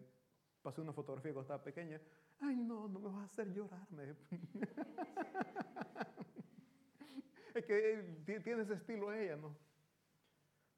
pasé 0.60 0.82
una 0.82 0.92
fotografía 0.92 1.32
cuando 1.32 1.54
estaba 1.54 1.64
pequeña. 1.64 1.98
Ay, 2.40 2.56
no, 2.56 2.86
no 2.86 3.00
me 3.00 3.08
vas 3.08 3.22
a 3.22 3.24
hacer 3.24 3.50
llorar. 3.50 3.88
es 7.54 7.64
que 7.64 8.40
tiene 8.44 8.62
ese 8.62 8.74
estilo 8.74 9.10
ella, 9.10 9.36
¿no? 9.36 9.56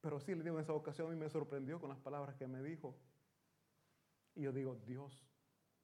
Pero 0.02 0.20
sí 0.20 0.36
le 0.36 0.44
digo 0.44 0.54
en 0.54 0.62
esa 0.62 0.72
ocasión 0.72 1.12
y 1.12 1.16
me 1.16 1.28
sorprendió 1.28 1.80
con 1.80 1.88
las 1.88 1.98
palabras 1.98 2.36
que 2.36 2.46
me 2.46 2.62
dijo. 2.62 2.96
Y 4.36 4.42
yo 4.42 4.52
digo, 4.52 4.76
Dios, 4.86 5.26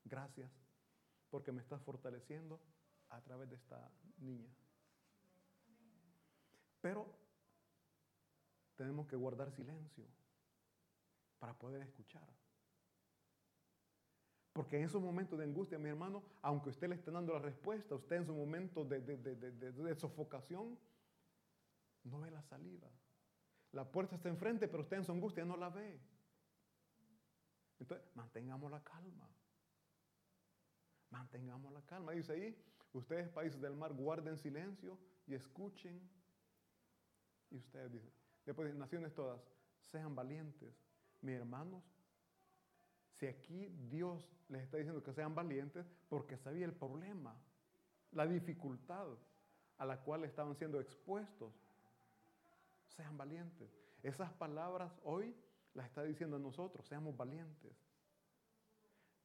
gracias, 0.04 0.52
porque 1.28 1.50
me 1.50 1.60
estás 1.60 1.82
fortaleciendo 1.82 2.60
a 3.08 3.20
través 3.20 3.50
de 3.50 3.56
esta 3.56 3.90
niña. 4.18 4.54
Pero 6.80 7.21
tenemos 8.82 9.06
que 9.06 9.14
guardar 9.14 9.48
silencio 9.52 10.04
para 11.38 11.56
poder 11.56 11.82
escuchar. 11.82 12.28
Porque 14.52 14.76
en 14.76 14.82
esos 14.82 15.00
momentos 15.00 15.38
de 15.38 15.44
angustia, 15.44 15.78
mi 15.78 15.88
hermano, 15.88 16.24
aunque 16.42 16.70
usted 16.70 16.88
le 16.88 16.96
esté 16.96 17.12
dando 17.12 17.32
la 17.32 17.38
respuesta, 17.38 17.94
usted 17.94 18.16
en 18.16 18.26
su 18.26 18.34
momento 18.34 18.84
de, 18.84 19.00
de 19.00 19.94
sofocación, 19.94 20.76
no 22.02 22.20
ve 22.22 22.32
la 22.32 22.42
salida. 22.42 22.90
La 23.70 23.84
puerta 23.88 24.16
está 24.16 24.28
enfrente, 24.28 24.66
pero 24.66 24.82
usted 24.82 24.96
en 24.96 25.04
su 25.04 25.12
angustia 25.12 25.44
no 25.44 25.56
la 25.56 25.68
ve. 25.68 26.00
Entonces, 27.78 28.04
mantengamos 28.16 28.68
la 28.68 28.82
calma. 28.82 29.30
Mantengamos 31.10 31.72
la 31.72 31.82
calma. 31.82 32.10
Dice 32.12 32.32
ahí, 32.32 32.60
ustedes 32.92 33.28
países 33.28 33.60
del 33.60 33.76
mar, 33.76 33.92
guarden 33.92 34.36
silencio 34.36 34.98
y 35.28 35.34
escuchen. 35.34 36.00
Y 37.48 37.58
ustedes 37.58 37.92
dicen, 37.92 38.21
después 38.44 38.74
naciones 38.74 39.14
todas, 39.14 39.40
sean 39.80 40.14
valientes. 40.14 40.74
Mis 41.20 41.36
hermanos, 41.36 41.82
si 43.12 43.26
aquí 43.26 43.68
Dios 43.88 44.28
les 44.48 44.62
está 44.62 44.76
diciendo 44.76 45.02
que 45.02 45.12
sean 45.12 45.34
valientes, 45.34 45.86
porque 46.08 46.36
sabía 46.36 46.66
el 46.66 46.72
problema, 46.72 47.36
la 48.12 48.26
dificultad 48.26 49.06
a 49.78 49.86
la 49.86 50.00
cual 50.00 50.24
estaban 50.24 50.54
siendo 50.56 50.80
expuestos 50.80 51.52
sean 52.88 53.16
valientes. 53.16 53.70
Esas 54.02 54.32
palabras 54.32 54.92
hoy 55.04 55.34
las 55.74 55.86
está 55.86 56.02
diciendo 56.02 56.36
a 56.36 56.40
nosotros, 56.40 56.86
seamos 56.86 57.16
valientes. 57.16 57.72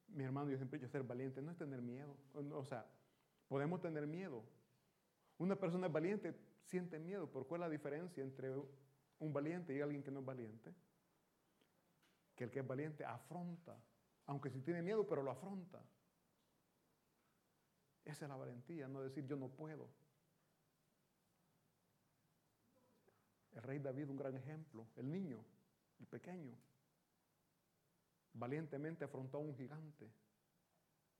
Mi 0.08 0.24
hermano, 0.24 0.50
yo 0.50 0.56
siempre 0.56 0.78
dicho, 0.78 0.90
ser 0.90 1.02
valiente 1.02 1.42
no 1.42 1.50
es 1.50 1.58
tener 1.58 1.82
miedo. 1.82 2.16
O 2.54 2.64
sea, 2.64 2.86
podemos 3.46 3.80
tener 3.80 4.06
miedo. 4.06 4.42
Una 5.36 5.56
persona 5.56 5.88
valiente 5.88 6.34
siente 6.64 6.98
miedo. 6.98 7.30
¿Por 7.30 7.46
cuál 7.46 7.62
es 7.62 7.66
la 7.66 7.70
diferencia 7.70 8.22
entre 8.22 8.54
un 9.18 9.32
valiente 9.32 9.74
y 9.74 9.80
alguien 9.80 10.02
que 10.02 10.10
no 10.10 10.20
es 10.20 10.26
valiente? 10.26 10.74
Que 12.34 12.44
el 12.44 12.50
que 12.50 12.60
es 12.60 12.66
valiente 12.66 13.04
afronta, 13.04 13.76
aunque 14.26 14.50
si 14.50 14.60
tiene 14.60 14.82
miedo, 14.82 15.06
pero 15.06 15.22
lo 15.22 15.30
afronta. 15.30 15.82
Esa 18.04 18.24
es 18.24 18.28
la 18.28 18.36
valentía, 18.36 18.88
no 18.88 19.02
decir 19.02 19.26
yo 19.26 19.36
no 19.36 19.48
puedo. 19.48 19.88
El 23.52 23.62
rey 23.62 23.78
David, 23.78 24.08
un 24.08 24.16
gran 24.16 24.34
ejemplo, 24.36 24.86
el 24.96 25.10
niño, 25.10 25.44
el 25.98 26.06
pequeño, 26.06 26.56
valientemente 28.34 29.04
afrontó 29.04 29.38
a 29.38 29.40
un 29.40 29.54
gigante 29.54 30.10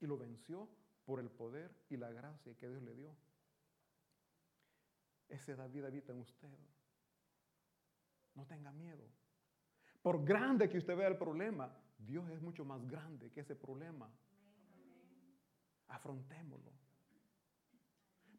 y 0.00 0.06
lo 0.06 0.16
venció 0.16 0.68
por 1.04 1.20
el 1.20 1.30
poder 1.30 1.74
y 1.88 1.96
la 1.96 2.10
gracia 2.10 2.54
que 2.54 2.68
Dios 2.68 2.82
le 2.82 2.94
dio. 2.94 3.14
Ese 5.28 5.56
David 5.56 5.84
habita 5.84 6.12
en 6.12 6.20
usted. 6.20 6.48
No 8.38 8.46
tenga 8.46 8.70
miedo. 8.70 9.04
Por 10.00 10.24
grande 10.24 10.68
que 10.68 10.78
usted 10.78 10.96
vea 10.96 11.08
el 11.08 11.18
problema, 11.18 11.76
Dios 11.98 12.30
es 12.30 12.40
mucho 12.40 12.64
más 12.64 12.86
grande 12.86 13.32
que 13.32 13.40
ese 13.40 13.56
problema. 13.56 14.08
Afrontémoslo. 15.88 16.70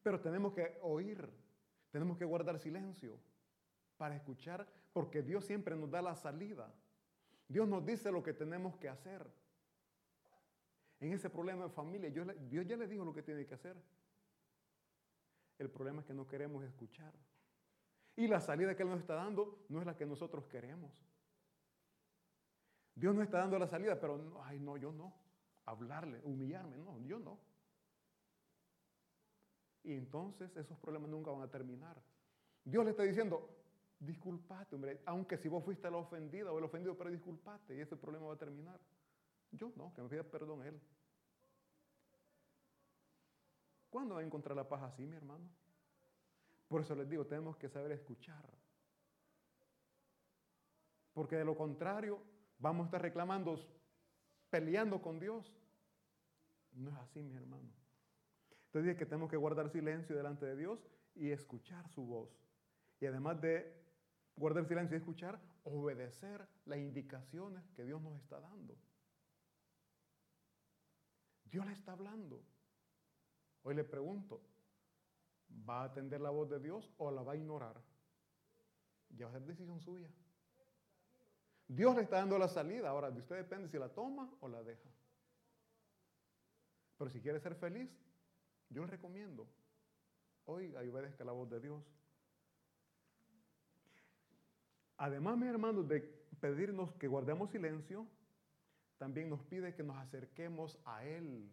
Pero 0.01 0.21
tenemos 0.21 0.53
que 0.53 0.79
oír, 0.83 1.29
tenemos 1.91 2.17
que 2.17 2.23
guardar 2.23 2.57
silencio 2.59 3.19
para 3.97 4.15
escuchar, 4.15 4.65
porque 4.93 5.21
Dios 5.21 5.43
siempre 5.43 5.75
nos 5.75 5.91
da 5.91 6.01
la 6.01 6.15
salida. 6.15 6.73
Dios 7.49 7.67
nos 7.67 7.85
dice 7.85 8.09
lo 8.09 8.23
que 8.23 8.33
tenemos 8.33 8.77
que 8.77 8.87
hacer. 8.87 9.29
En 11.01 11.11
ese 11.11 11.29
problema 11.29 11.65
de 11.65 11.71
familia, 11.71 12.09
Dios, 12.09 12.65
ya 12.65 12.77
le 12.77 12.87
dijo 12.87 13.03
lo 13.03 13.13
que 13.13 13.21
tiene 13.21 13.45
que 13.45 13.55
hacer. 13.55 13.75
El 15.57 15.69
problema 15.69 15.99
es 15.99 16.07
que 16.07 16.13
no 16.13 16.25
queremos 16.25 16.63
escuchar. 16.63 17.13
Y 18.19 18.27
la 18.27 18.41
salida 18.41 18.75
que 18.75 18.83
Él 18.83 18.89
nos 18.89 18.99
está 18.99 19.15
dando 19.15 19.63
no 19.69 19.79
es 19.79 19.85
la 19.85 19.95
que 19.95 20.05
nosotros 20.05 20.45
queremos. 20.47 20.91
Dios 22.93 23.15
nos 23.15 23.23
está 23.23 23.37
dando 23.37 23.57
la 23.57 23.65
salida, 23.65 23.97
pero 23.97 24.17
no, 24.17 24.43
ay, 24.43 24.59
no, 24.59 24.75
yo 24.75 24.91
no. 24.91 25.13
Hablarle, 25.63 26.19
humillarme, 26.25 26.75
no, 26.79 26.99
yo 27.05 27.17
no. 27.17 27.39
Y 29.85 29.93
entonces 29.93 30.53
esos 30.57 30.77
problemas 30.79 31.09
nunca 31.09 31.31
van 31.31 31.43
a 31.43 31.47
terminar. 31.49 31.95
Dios 32.65 32.83
le 32.83 32.91
está 32.91 33.03
diciendo, 33.03 33.55
disculpate, 33.97 34.75
hombre, 34.75 35.01
aunque 35.05 35.37
si 35.37 35.47
vos 35.47 35.63
fuiste 35.63 35.89
la 35.89 35.95
ofendida 35.95 36.51
o 36.51 36.57
el 36.57 36.65
ofendido, 36.65 36.97
pero 36.97 37.09
disculpate 37.09 37.77
y 37.77 37.79
ese 37.79 37.95
problema 37.95 38.25
va 38.25 38.33
a 38.33 38.37
terminar. 38.37 38.81
Yo 39.49 39.71
no, 39.77 39.93
que 39.93 40.01
me 40.01 40.09
pida 40.09 40.23
perdón 40.23 40.65
él. 40.65 40.77
¿Cuándo 43.89 44.15
va 44.15 44.19
a 44.19 44.25
encontrar 44.25 44.57
la 44.57 44.67
paz 44.67 44.83
así, 44.83 45.07
mi 45.07 45.15
hermano? 45.15 45.49
Por 46.69 46.81
eso 46.81 46.95
les 46.95 47.09
digo, 47.09 47.25
tenemos 47.25 47.57
que 47.57 47.67
saber 47.67 47.91
escuchar. 47.91 48.45
Porque 51.13 51.35
de 51.35 51.43
lo 51.43 51.57
contrario, 51.57 52.21
vamos 52.59 52.83
a 52.83 52.85
estar 52.85 53.01
reclamando, 53.01 53.59
peleando 54.49 55.01
con 55.01 55.19
Dios. 55.19 55.51
No 56.71 56.91
es 56.91 56.97
así, 56.97 57.23
mi 57.23 57.35
hermano. 57.35 57.73
Entonces 58.67 58.85
dice 58.85 58.97
que 58.97 59.07
tenemos 59.07 59.31
que 59.31 59.35
guardar 59.35 59.69
silencio 59.71 60.15
delante 60.15 60.45
de 60.45 60.55
Dios 60.55 60.87
y 61.15 61.31
escuchar 61.31 61.89
su 61.89 62.05
voz. 62.05 62.29
Y 63.01 63.07
además 63.07 63.41
de 63.41 63.75
guardar 64.35 64.65
silencio 64.65 64.95
y 64.95 64.99
escuchar, 64.99 65.41
obedecer 65.63 66.47
las 66.65 66.77
indicaciones 66.77 67.67
que 67.71 67.83
Dios 67.83 67.99
nos 67.99 68.15
está 68.21 68.39
dando. 68.39 68.77
Dios 71.45 71.65
le 71.65 71.73
está 71.73 71.93
hablando. 71.93 72.43
Hoy 73.63 73.73
le 73.73 73.83
pregunto, 73.83 74.39
¿va 75.67 75.81
a 75.81 75.85
atender 75.85 76.21
la 76.21 76.29
voz 76.29 76.49
de 76.49 76.59
Dios 76.59 76.89
o 76.97 77.11
la 77.11 77.21
va 77.21 77.33
a 77.33 77.35
ignorar? 77.35 77.75
Ya 79.09 79.25
va 79.25 79.31
a 79.31 79.33
ser 79.33 79.47
decisión 79.47 79.79
suya. 79.79 80.09
Dios 81.67 81.95
le 81.95 82.01
está 82.01 82.17
dando 82.17 82.37
la 82.37 82.47
salida. 82.47 82.89
Ahora, 82.89 83.11
de 83.11 83.19
usted 83.19 83.35
depende 83.35 83.69
si 83.69 83.77
la 83.77 83.89
toma 83.89 84.31
o 84.39 84.47
la 84.47 84.63
deja. 84.63 84.89
Pero 86.97 87.09
si 87.11 87.21
quiere 87.21 87.39
ser 87.39 87.55
feliz, 87.55 87.89
yo 88.69 88.81
le 88.81 88.87
recomiendo, 88.87 89.47
oiga 90.45 90.83
y 90.83 90.89
obedezca 90.89 91.23
la 91.23 91.31
voz 91.31 91.49
de 91.49 91.59
Dios. 91.59 91.83
Además, 94.97 95.37
mis 95.37 95.47
hermanos, 95.47 95.87
de 95.87 96.01
pedirnos 96.41 96.91
que 96.93 97.07
guardemos 97.07 97.49
silencio, 97.51 98.05
también 98.97 99.29
nos 99.29 99.41
pide 99.43 99.73
que 99.73 99.83
nos 99.83 99.95
acerquemos 99.97 100.77
a 100.85 101.05
Él. 101.05 101.49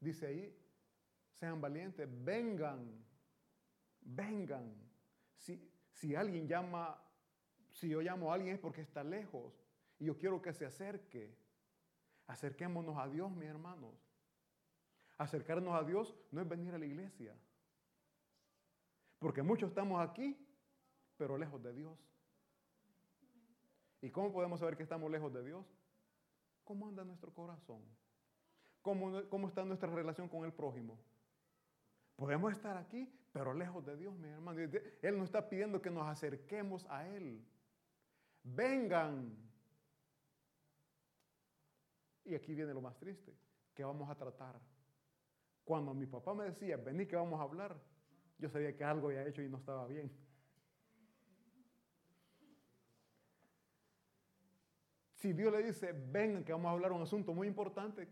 Dice 0.00 0.26
ahí, 0.26 0.58
sean 1.34 1.60
valientes, 1.60 2.08
vengan, 2.24 3.04
vengan. 4.00 4.74
Si, 5.36 5.70
si 5.92 6.14
alguien 6.14 6.48
llama 6.48 6.98
Si 7.72 7.88
yo 7.88 8.00
llamo 8.00 8.30
a 8.30 8.34
alguien 8.34 8.54
es 8.54 8.60
porque 8.60 8.80
está 8.80 9.04
lejos 9.04 9.54
y 9.98 10.06
yo 10.06 10.16
quiero 10.16 10.42
que 10.42 10.52
se 10.52 10.66
acerque. 10.66 11.36
Acerquémonos 12.26 12.96
a 12.98 13.08
Dios, 13.08 13.30
mis 13.30 13.48
hermanos. 13.48 13.94
Acercarnos 15.18 15.74
a 15.74 15.84
Dios 15.84 16.16
no 16.30 16.40
es 16.40 16.48
venir 16.48 16.74
a 16.74 16.78
la 16.78 16.86
iglesia. 16.86 17.36
Porque 19.18 19.42
muchos 19.42 19.68
estamos 19.68 20.00
aquí, 20.00 20.36
pero 21.18 21.36
lejos 21.36 21.62
de 21.62 21.74
Dios. 21.74 21.98
¿Y 24.00 24.10
cómo 24.10 24.32
podemos 24.32 24.60
saber 24.60 24.76
que 24.76 24.82
estamos 24.82 25.10
lejos 25.10 25.32
de 25.32 25.44
Dios? 25.44 25.66
¿Cómo 26.64 26.88
anda 26.88 27.04
nuestro 27.04 27.32
corazón? 27.34 27.82
¿Cómo, 28.82 29.28
cómo 29.28 29.48
está 29.48 29.64
nuestra 29.64 29.90
relación 29.90 30.28
con 30.28 30.44
el 30.44 30.52
prójimo? 30.52 30.98
Podemos 32.16 32.52
estar 32.52 32.76
aquí, 32.76 33.10
pero 33.32 33.54
lejos 33.54 33.84
de 33.84 33.96
Dios, 33.96 34.14
mi 34.14 34.28
hermano. 34.28 34.60
Él 34.60 35.16
nos 35.16 35.24
está 35.24 35.48
pidiendo 35.48 35.80
que 35.80 35.90
nos 35.90 36.06
acerquemos 36.06 36.86
a 36.88 37.06
Él. 37.08 37.44
Vengan. 38.42 39.36
Y 42.24 42.34
aquí 42.34 42.54
viene 42.54 42.74
lo 42.74 42.80
más 42.80 42.96
triste, 42.98 43.34
que 43.74 43.84
vamos 43.84 44.08
a 44.08 44.14
tratar. 44.14 44.60
Cuando 45.64 45.94
mi 45.94 46.06
papá 46.06 46.34
me 46.34 46.44
decía, 46.44 46.76
vení 46.76 47.06
que 47.06 47.16
vamos 47.16 47.40
a 47.40 47.42
hablar, 47.42 47.76
yo 48.38 48.48
sabía 48.48 48.76
que 48.76 48.84
algo 48.84 49.08
había 49.08 49.26
hecho 49.26 49.42
y 49.42 49.48
no 49.48 49.58
estaba 49.58 49.86
bien. 49.86 50.10
Si 55.14 55.32
Dios 55.34 55.52
le 55.52 55.62
dice, 55.62 55.92
vengan 55.92 56.44
que 56.44 56.52
vamos 56.52 56.70
a 56.70 56.72
hablar 56.72 56.92
un 56.92 57.02
asunto 57.02 57.34
muy 57.34 57.46
importante, 57.46 58.08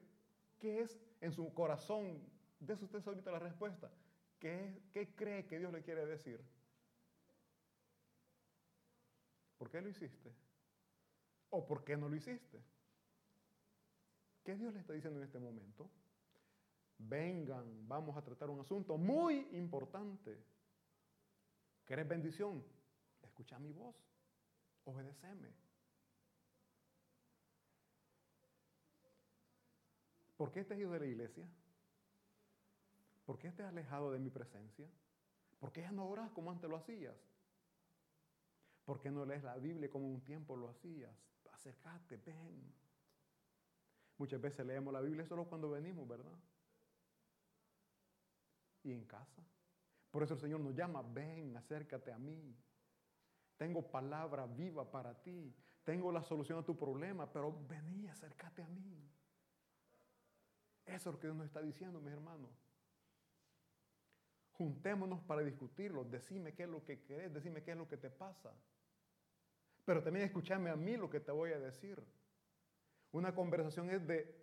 ¿qué 0.59 0.81
es 0.81 0.99
en 1.21 1.33
su 1.33 1.53
corazón? 1.55 2.21
De 2.61 2.75
usted 2.75 3.07
ahorita 3.07 3.31
la 3.31 3.39
respuesta. 3.39 3.91
¿Qué, 4.39 4.83
¿Qué 4.93 5.15
cree 5.15 5.47
que 5.47 5.59
Dios 5.59 5.73
le 5.73 5.83
quiere 5.83 6.07
decir? 6.07 6.41
¿Por 9.57 9.71
qué 9.71 9.81
lo 9.81 9.89
hiciste? 9.89 10.33
¿O 11.51 11.67
por 11.67 11.85
qué 11.85 11.97
no 11.97 12.09
lo 12.09 12.17
hiciste? 12.17 12.63
¿Qué 14.45 14.57
Dios 14.57 14.73
le 14.73 14.81
está 14.81 14.93
diciendo 14.93 15.19
en 15.19 15.27
este 15.27 15.39
momento? 15.39 15.91
vengan, 16.99 17.87
vamos 17.87 18.17
a 18.17 18.23
tratar 18.23 18.51
un 18.51 18.61
asunto 18.61 18.99
muy 18.99 19.49
importante. 19.53 20.45
¿Querés 21.85 22.07
bendición? 22.07 22.65
Escucha 23.23 23.59
mi 23.59 23.73
voz, 23.73 23.97
obedeceme. 24.85 25.55
¿Por 30.39 30.51
qué 30.51 30.65
te 30.65 30.73
has 30.73 30.81
ido 30.81 30.93
de 30.93 31.01
la 31.01 31.07
iglesia? 31.07 31.47
¿Por 33.27 33.39
qué 33.39 33.53
te 33.53 33.63
has 33.63 33.69
alejado 33.69 34.11
de 34.11 34.19
mi 34.19 34.31
presencia? 34.31 34.89
¿Por 35.59 35.71
qué 35.71 35.83
ya 35.83 35.93
no 35.93 36.09
oras 36.09 36.31
como 36.31 36.51
antes 36.51 36.71
lo 36.71 36.77
hacías? 36.77 37.15
¿Por 38.87 38.99
qué 39.01 39.11
no 39.11 39.27
lees 39.27 39.45
la 39.45 39.57
Biblia 39.59 39.91
como 39.91 40.09
un 40.09 40.23
tiempo 40.23 40.57
lo 40.57 40.71
hacías? 40.71 41.15
Acércate, 41.53 42.17
ven. 42.25 42.73
Muchas 44.17 44.41
veces 44.41 44.65
leemos 44.65 44.95
la 44.95 45.03
Biblia 45.03 45.27
solo 45.27 45.45
cuando 45.47 45.69
venimos, 45.69 46.09
¿verdad? 46.09 46.39
y 48.89 48.93
en 48.93 49.05
casa. 49.05 49.43
Por 50.11 50.23
eso 50.23 50.35
el 50.35 50.41
Señor 50.41 50.61
nos 50.61 50.75
llama, 50.75 51.03
ven, 51.03 51.57
acércate 51.57 52.13
a 52.13 52.19
mí. 52.19 52.57
Tengo 53.57 53.83
palabra 53.83 54.47
viva 54.47 54.91
para 54.91 55.15
ti. 55.23 55.55
Tengo 55.85 56.13
la 56.13 56.23
solución 56.23 56.59
a 56.59 56.65
tu 56.65 56.77
problema, 56.77 57.31
pero 57.31 57.67
vení, 57.67 58.09
acércate 58.09 58.63
a 58.63 58.69
mí. 58.69 59.11
Eso 60.89 61.11
es 61.11 61.15
lo 61.15 61.21
que 61.21 61.27
Dios 61.27 61.37
nos 61.37 61.47
está 61.47 61.61
diciendo, 61.61 62.01
mis 62.01 62.13
hermanos. 62.13 62.51
Juntémonos 64.53 65.21
para 65.23 65.43
discutirlo. 65.43 66.05
Decime 66.05 66.55
qué 66.55 66.65
es 66.65 66.69
lo 66.69 66.85
que 66.85 67.03
querés, 67.03 67.33
decime 67.33 67.63
qué 67.63 67.73
es 67.73 67.77
lo 67.77 67.87
que 67.87 67.99
te 67.99 68.11
pasa. 68.11 68.53
Pero 69.85 70.03
también 70.03 70.27
escúchame 70.27 70.71
a 70.71 70.77
mí 70.77 70.97
lo 70.97 71.11
que 71.11 71.21
te 71.21 71.31
voy 71.31 71.53
a 71.53 71.59
decir. 71.59 72.03
Una 73.13 73.35
conversación 73.35 73.91
es 73.91 74.07
de 74.07 74.35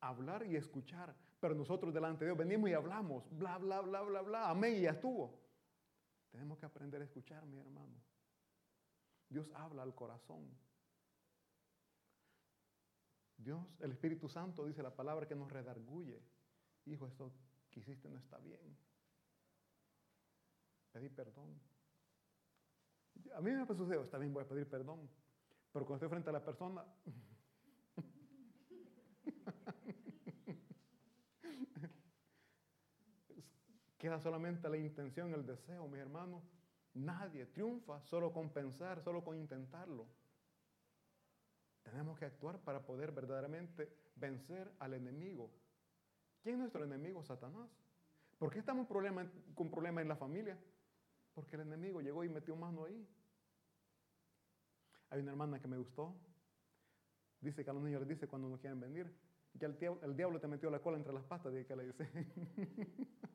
hablar 0.00 0.44
y 0.44 0.56
escuchar. 0.56 1.14
Pero 1.40 1.54
nosotros 1.54 1.94
delante 1.94 2.24
de 2.24 2.30
Dios 2.30 2.38
venimos 2.38 2.68
y 2.70 2.74
hablamos, 2.74 3.24
bla, 3.36 3.58
bla, 3.58 3.80
bla, 3.80 4.02
bla, 4.02 4.20
bla, 4.22 4.50
amén, 4.50 4.76
y 4.76 4.82
ya 4.82 4.90
estuvo. 4.90 5.40
Tenemos 6.30 6.58
que 6.58 6.66
aprender 6.66 7.00
a 7.00 7.04
escuchar, 7.04 7.44
mi 7.46 7.58
hermano. 7.58 8.00
Dios 9.28 9.50
habla 9.54 9.82
al 9.82 9.94
corazón. 9.94 10.48
Dios, 13.42 13.66
el 13.80 13.92
Espíritu 13.92 14.28
Santo 14.28 14.64
dice 14.64 14.82
la 14.82 14.94
palabra 14.94 15.26
que 15.26 15.34
nos 15.34 15.50
redarguye. 15.50 16.22
Hijo, 16.86 17.06
esto 17.06 17.32
que 17.70 17.80
hiciste 17.80 18.08
no 18.08 18.18
está 18.18 18.38
bien. 18.38 18.76
Pedí 20.92 21.08
perdón. 21.08 21.58
A 23.34 23.40
mí 23.40 23.50
me 23.50 23.66
sucedido, 23.66 24.04
está 24.04 24.18
bien, 24.18 24.32
voy 24.32 24.44
a 24.44 24.48
pedir 24.48 24.68
perdón. 24.68 25.08
Pero 25.72 25.86
cuando 25.86 26.04
estoy 26.04 26.08
frente 26.10 26.30
a 26.30 26.32
la 26.32 26.44
persona, 26.44 26.84
Queda 33.98 34.18
solamente 34.18 34.68
la 34.68 34.76
intención, 34.76 35.32
el 35.32 35.46
deseo, 35.46 35.86
mis 35.86 36.00
hermanos. 36.00 36.42
Nadie 36.94 37.46
triunfa 37.46 38.02
solo 38.02 38.32
con 38.32 38.50
pensar, 38.50 39.00
solo 39.00 39.22
con 39.22 39.36
intentarlo. 39.36 40.08
Tenemos 41.82 42.18
que 42.18 42.24
actuar 42.24 42.58
para 42.60 42.84
poder 42.84 43.12
verdaderamente 43.12 43.88
vencer 44.16 44.72
al 44.78 44.94
enemigo. 44.94 45.50
¿Quién 46.42 46.54
es 46.54 46.60
nuestro 46.60 46.84
enemigo? 46.84 47.22
Satanás. 47.22 47.68
¿Por 48.38 48.52
qué 48.52 48.58
estamos 48.58 48.88
con 49.54 49.70
problemas 49.70 50.02
en 50.02 50.08
la 50.08 50.16
familia? 50.16 50.58
Porque 51.34 51.56
el 51.56 51.62
enemigo 51.62 52.00
llegó 52.00 52.24
y 52.24 52.28
metió 52.28 52.56
mano 52.56 52.84
ahí. 52.84 53.08
Hay 55.10 55.20
una 55.20 55.32
hermana 55.32 55.60
que 55.60 55.68
me 55.68 55.76
gustó. 55.76 56.14
Dice 57.40 57.64
que 57.64 57.70
a 57.70 57.72
los 57.74 57.82
niños 57.82 58.00
les 58.00 58.08
dice 58.08 58.28
cuando 58.28 58.48
no 58.48 58.58
quieren 58.58 58.80
venir, 58.80 59.14
que 59.58 59.66
el, 59.66 60.16
diablo 60.16 60.40
te 60.40 60.48
metió 60.48 60.70
la 60.70 60.80
cola 60.80 60.96
entre 60.96 61.12
las 61.12 61.24
patas, 61.24 61.52
y 61.54 61.64
que 61.64 61.76
le 61.76 61.84
dice. 61.86 62.08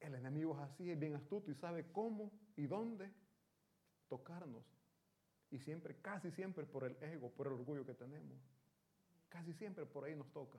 El 0.00 0.16
enemigo 0.16 0.54
es 0.54 0.60
así, 0.60 0.90
es 0.90 0.98
bien 0.98 1.14
astuto 1.14 1.50
y 1.50 1.54
sabe 1.54 1.92
cómo 1.92 2.32
y 2.56 2.66
dónde 2.66 3.12
tocarnos. 4.08 4.64
Y 5.52 5.58
siempre, 5.58 5.94
casi 6.00 6.30
siempre 6.30 6.64
por 6.64 6.84
el 6.84 6.96
ego, 7.02 7.30
por 7.30 7.46
el 7.46 7.52
orgullo 7.52 7.84
que 7.84 7.92
tenemos. 7.92 8.38
Casi 9.28 9.52
siempre 9.52 9.84
por 9.84 10.04
ahí 10.04 10.16
nos 10.16 10.32
toca. 10.32 10.58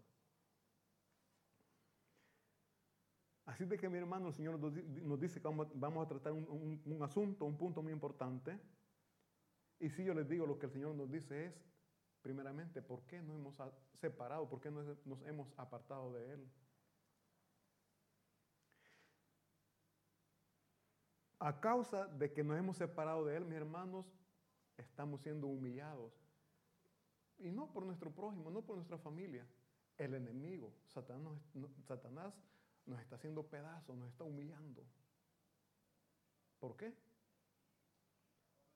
Así 3.45 3.65
de 3.65 3.77
que 3.77 3.89
mi 3.89 3.97
hermano, 3.97 4.27
el 4.27 4.33
Señor 4.33 4.59
nos 4.59 5.19
dice 5.19 5.41
que 5.41 5.47
vamos 5.47 6.05
a 6.05 6.07
tratar 6.07 6.31
un, 6.31 6.99
asunto, 7.01 7.43
un 7.45 7.57
punto 7.57 7.81
muy 7.81 7.91
importante. 7.91 8.57
Y 9.79 9.89
si 9.89 10.05
yo 10.05 10.13
les 10.13 10.29
digo 10.29 10.45
lo 10.45 10.59
que 10.59 10.67
el 10.67 10.71
Señor 10.71 10.93
nos 10.93 11.11
dice 11.11 11.47
es, 11.47 11.53
primeramente, 12.21 12.83
¿por 12.83 13.01
qué 13.07 13.19
nos 13.19 13.35
hemos 13.35 13.55
separado? 13.99 14.47
¿Por 14.47 14.61
qué 14.61 14.69
nos 14.69 15.21
hemos 15.25 15.51
apartado 15.57 16.13
de 16.13 16.33
Él? 16.33 16.51
A 21.39 21.59
causa 21.59 22.05
de 22.05 22.31
que 22.31 22.43
nos 22.43 22.57
hemos 22.59 22.77
separado 22.77 23.25
de 23.25 23.35
Él, 23.35 23.43
mis 23.43 23.55
hermanos, 23.55 24.05
estamos 24.77 25.21
siendo 25.21 25.47
humillados. 25.47 26.13
Y 27.39 27.51
no 27.51 27.71
por 27.71 27.85
nuestro 27.85 28.11
prójimo, 28.11 28.49
no 28.51 28.61
por 28.61 28.75
nuestra 28.75 28.97
familia. 28.97 29.45
El 29.97 30.13
enemigo, 30.15 30.73
Satanás, 30.87 32.33
nos 32.85 32.99
está 33.01 33.15
haciendo 33.15 33.43
pedazos, 33.43 33.95
nos 33.95 34.09
está 34.09 34.23
humillando. 34.23 34.83
¿Por 36.59 36.75
qué? 36.77 36.93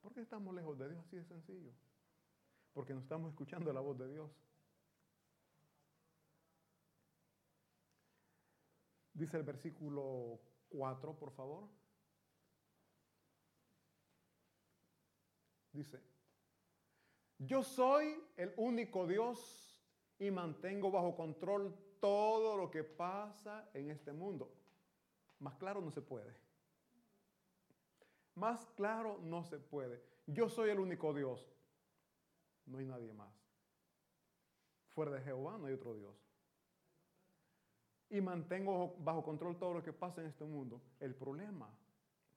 Porque 0.02 0.22
estamos 0.22 0.54
lejos 0.54 0.78
de 0.78 0.90
Dios, 0.90 1.06
así 1.06 1.16
de 1.16 1.24
sencillo. 1.26 1.72
Porque 2.74 2.94
no 2.94 3.00
estamos 3.00 3.30
escuchando 3.32 3.74
la 3.74 3.82
voz 3.82 3.98
de 3.98 4.08
Dios. 4.10 4.32
Dice 9.14 9.38
el 9.38 9.44
versículo 9.44 10.40
4, 10.70 11.16
por 11.18 11.32
favor. 11.32 11.68
Dice, 15.78 16.02
yo 17.38 17.62
soy 17.62 18.20
el 18.36 18.52
único 18.58 19.06
Dios 19.06 19.80
y 20.18 20.32
mantengo 20.32 20.90
bajo 20.90 21.16
control 21.16 21.72
todo 22.00 22.58
lo 22.58 22.72
que 22.72 22.84
pasa 22.84 23.70
en 23.76 23.92
este 23.92 24.12
mundo. 24.12 24.52
Más 25.38 25.56
claro 25.58 25.80
no 25.80 25.92
se 25.92 26.02
puede. 26.02 26.36
Más 28.34 28.66
claro 28.76 29.20
no 29.22 29.44
se 29.44 29.60
puede. 29.60 30.02
Yo 30.26 30.50
soy 30.50 30.72
el 30.72 30.80
único 30.80 31.14
Dios. 31.14 31.48
No 32.66 32.80
hay 32.80 32.88
nadie 32.88 33.14
más. 33.14 33.32
Fuera 34.96 35.12
de 35.12 35.22
Jehová 35.22 35.60
no 35.60 35.68
hay 35.68 35.76
otro 35.76 35.94
Dios. 35.94 36.16
Y 38.10 38.20
mantengo 38.20 38.96
bajo 38.98 39.22
control 39.22 39.60
todo 39.60 39.76
lo 39.76 39.84
que 39.84 39.94
pasa 39.94 40.22
en 40.22 40.28
este 40.28 40.44
mundo. 40.44 40.82
El 41.00 41.14
problema 41.14 41.70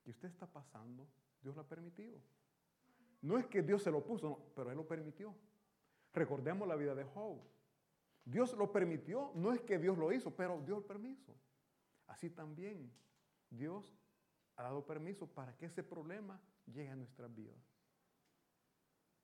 que 0.02 0.10
usted 0.10 0.28
está 0.28 0.46
pasando, 0.46 1.08
Dios 1.40 1.56
lo 1.56 1.62
ha 1.62 1.66
permitido. 1.66 2.20
No 3.22 3.38
es 3.38 3.46
que 3.46 3.62
Dios 3.62 3.82
se 3.82 3.90
lo 3.90 4.02
puso, 4.02 4.52
pero 4.54 4.70
Él 4.70 4.76
lo 4.76 4.86
permitió. 4.86 5.34
Recordemos 6.12 6.66
la 6.66 6.76
vida 6.76 6.94
de 6.94 7.04
Job. 7.04 7.38
Dios 8.24 8.54
lo 8.54 8.70
permitió, 8.70 9.32
no 9.34 9.52
es 9.52 9.60
que 9.60 9.78
Dios 9.78 9.98
lo 9.98 10.12
hizo, 10.12 10.34
pero 10.34 10.60
dio 10.60 10.78
el 10.78 10.84
permiso. 10.84 11.34
Así 12.06 12.30
también 12.30 12.92
Dios 13.50 13.94
ha 14.56 14.64
dado 14.64 14.84
permiso 14.84 15.26
para 15.26 15.56
que 15.56 15.66
ese 15.66 15.82
problema 15.82 16.40
llegue 16.66 16.90
a 16.90 16.96
nuestras 16.96 17.34
vidas. 17.34 17.58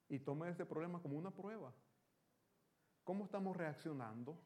Y 0.09 0.19
tome 0.19 0.49
este 0.49 0.65
problema 0.65 1.01
como 1.01 1.17
una 1.17 1.31
prueba. 1.31 1.73
¿Cómo 3.05 3.25
estamos 3.25 3.57
reaccionando? 3.57 4.39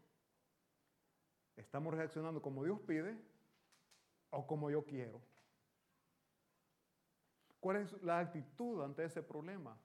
¿Estamos 1.56 1.94
reaccionando 1.94 2.40
como 2.40 2.64
Dios 2.64 2.80
pide 2.80 3.16
o 4.30 4.46
como 4.46 4.70
yo 4.70 4.84
quiero? 4.84 5.20
¿Cuál 7.60 7.76
es 7.76 8.02
la 8.02 8.18
actitud 8.18 8.82
ante 8.82 9.04
ese 9.04 9.22
problema? 9.22 9.78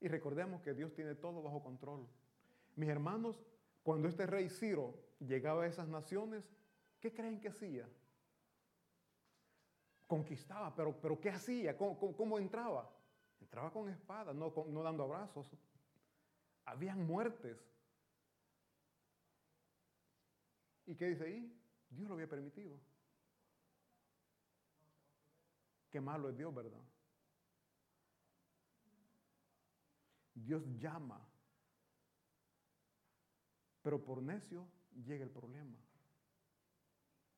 Y 0.00 0.08
recordemos 0.08 0.60
que 0.62 0.74
Dios 0.74 0.92
tiene 0.92 1.14
todo 1.14 1.42
bajo 1.42 1.62
control. 1.62 2.06
Mis 2.74 2.88
hermanos, 2.88 3.40
cuando 3.82 4.08
este 4.08 4.26
rey 4.26 4.50
Ciro 4.50 4.94
llegaba 5.20 5.62
a 5.62 5.66
esas 5.66 5.88
naciones, 5.88 6.44
¿qué 7.00 7.14
creen 7.14 7.40
que 7.40 7.48
hacía? 7.48 7.88
Conquistaba, 10.06 10.74
pero, 10.74 11.00
pero 11.00 11.20
¿qué 11.20 11.30
hacía? 11.30 11.76
¿Cómo, 11.76 12.38
entraba? 12.38 12.92
Entraba 13.40 13.72
con 13.72 13.88
espada, 13.88 14.34
no, 14.34 14.52
no 14.68 14.82
dando 14.82 15.04
abrazos. 15.04 15.50
Habían 16.64 17.06
muertes. 17.06 17.58
¿Y 20.84 20.96
qué 20.96 21.08
dice 21.08 21.24
ahí? 21.24 21.60
Dios 21.90 22.08
lo 22.08 22.14
había 22.14 22.28
permitido. 22.28 22.78
Qué 25.96 26.00
malo 26.02 26.28
es 26.28 26.36
Dios, 26.36 26.54
¿verdad? 26.54 26.84
Dios 30.34 30.62
llama, 30.78 31.26
pero 33.80 34.04
por 34.04 34.20
necio 34.20 34.68
llega 35.06 35.24
el 35.24 35.30
problema. 35.30 35.78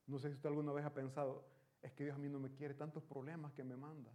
No 0.09 0.19
sé 0.19 0.31
si 0.31 0.35
usted 0.35 0.49
alguna 0.49 0.73
vez 0.73 0.85
ha 0.85 0.93
pensado, 0.93 1.49
es 1.83 1.93
que 1.93 2.03
Dios 2.03 2.17
a 2.17 2.19
mí 2.19 2.29
no 2.29 2.41
me 2.41 2.51
quiere 2.51 2.75
tantos 2.75 3.05
problemas 3.05 3.53
que 3.53 3.63
me 3.63 3.77
manda. 3.77 4.11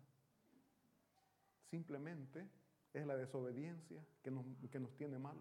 Simplemente 1.70 2.46
es 2.92 3.06
la 3.08 3.16
desobediencia 3.16 4.06
que 4.22 4.30
nos, 4.30 4.46
que 4.70 4.80
nos 4.82 4.94
tiene 4.98 5.20
mal. 5.20 5.38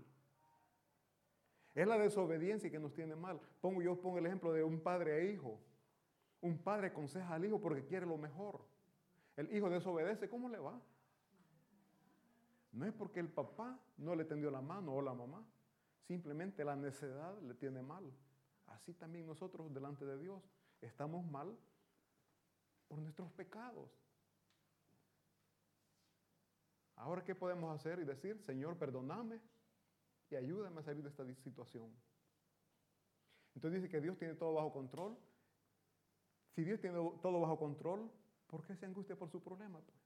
Es 1.75 1.89
la 1.89 1.99
desobediencia 1.99 2.71
que 2.71 2.79
nos 2.79 2.95
tiene 2.95 3.17
mal. 3.17 3.41
Pongo, 3.61 3.83
yo 3.83 4.01
pongo 4.01 4.19
el 4.19 4.27
ejemplo 4.27 4.53
de 4.53 4.63
un 4.63 4.79
padre 4.79 5.23
e 5.23 5.33
hijo. 5.33 5.61
Un 6.41 6.57
padre 6.59 6.87
aconseja 6.87 7.35
al 7.35 7.45
hijo 7.45 7.61
porque 7.61 7.85
quiere 7.85 8.07
lo 8.07 8.17
mejor. 8.17 8.71
El 9.37 9.55
hijo 9.55 9.71
desobedece, 9.71 10.29
¿cómo 10.29 10.49
le 10.49 10.59
va? 10.59 10.81
No 12.73 12.87
es 12.87 12.93
porque 12.93 13.21
el 13.21 13.29
papá 13.29 13.79
no 13.99 14.15
le 14.15 14.25
tendió 14.25 14.51
la 14.51 14.61
mano 14.61 14.95
o 14.95 15.03
la 15.03 15.15
mamá, 15.15 15.45
simplemente 16.07 16.65
la 16.65 16.77
necedad 16.77 17.39
le 17.43 17.55
tiene 17.55 17.83
mal. 17.83 18.11
Así 18.67 18.95
también 18.95 19.27
nosotros 19.27 19.73
delante 19.73 20.05
de 20.05 20.19
Dios 20.19 20.43
estamos 20.81 21.25
mal 21.27 21.57
por 22.89 22.99
nuestros 22.99 23.31
pecados. 23.33 23.91
Ahora, 26.97 27.25
¿qué 27.25 27.35
podemos 27.35 27.75
hacer 27.75 27.99
y 27.99 28.05
decir, 28.05 28.41
Señor, 28.43 28.77
perdóname 28.79 29.41
y 30.31 30.37
ayúdame 30.37 30.81
a 30.81 30.85
salir 30.85 31.03
de 31.03 31.09
esta 31.09 31.25
situación? 31.43 31.91
Entonces 33.55 33.83
dice 33.83 33.91
que 33.91 34.01
Dios 34.01 34.17
tiene 34.19 34.35
todo 34.35 34.55
bajo 34.55 34.73
control. 34.73 35.19
Si 36.55 36.65
Dios 36.65 36.81
tiene 36.81 36.97
todo 37.21 37.41
bajo 37.41 37.59
control, 37.59 38.11
¿por 38.53 38.63
qué 38.67 38.77
se 38.77 38.85
angustia 38.85 39.17
por 39.17 39.31
su 39.31 39.43
problema? 39.43 39.81
Pues? 39.81 39.99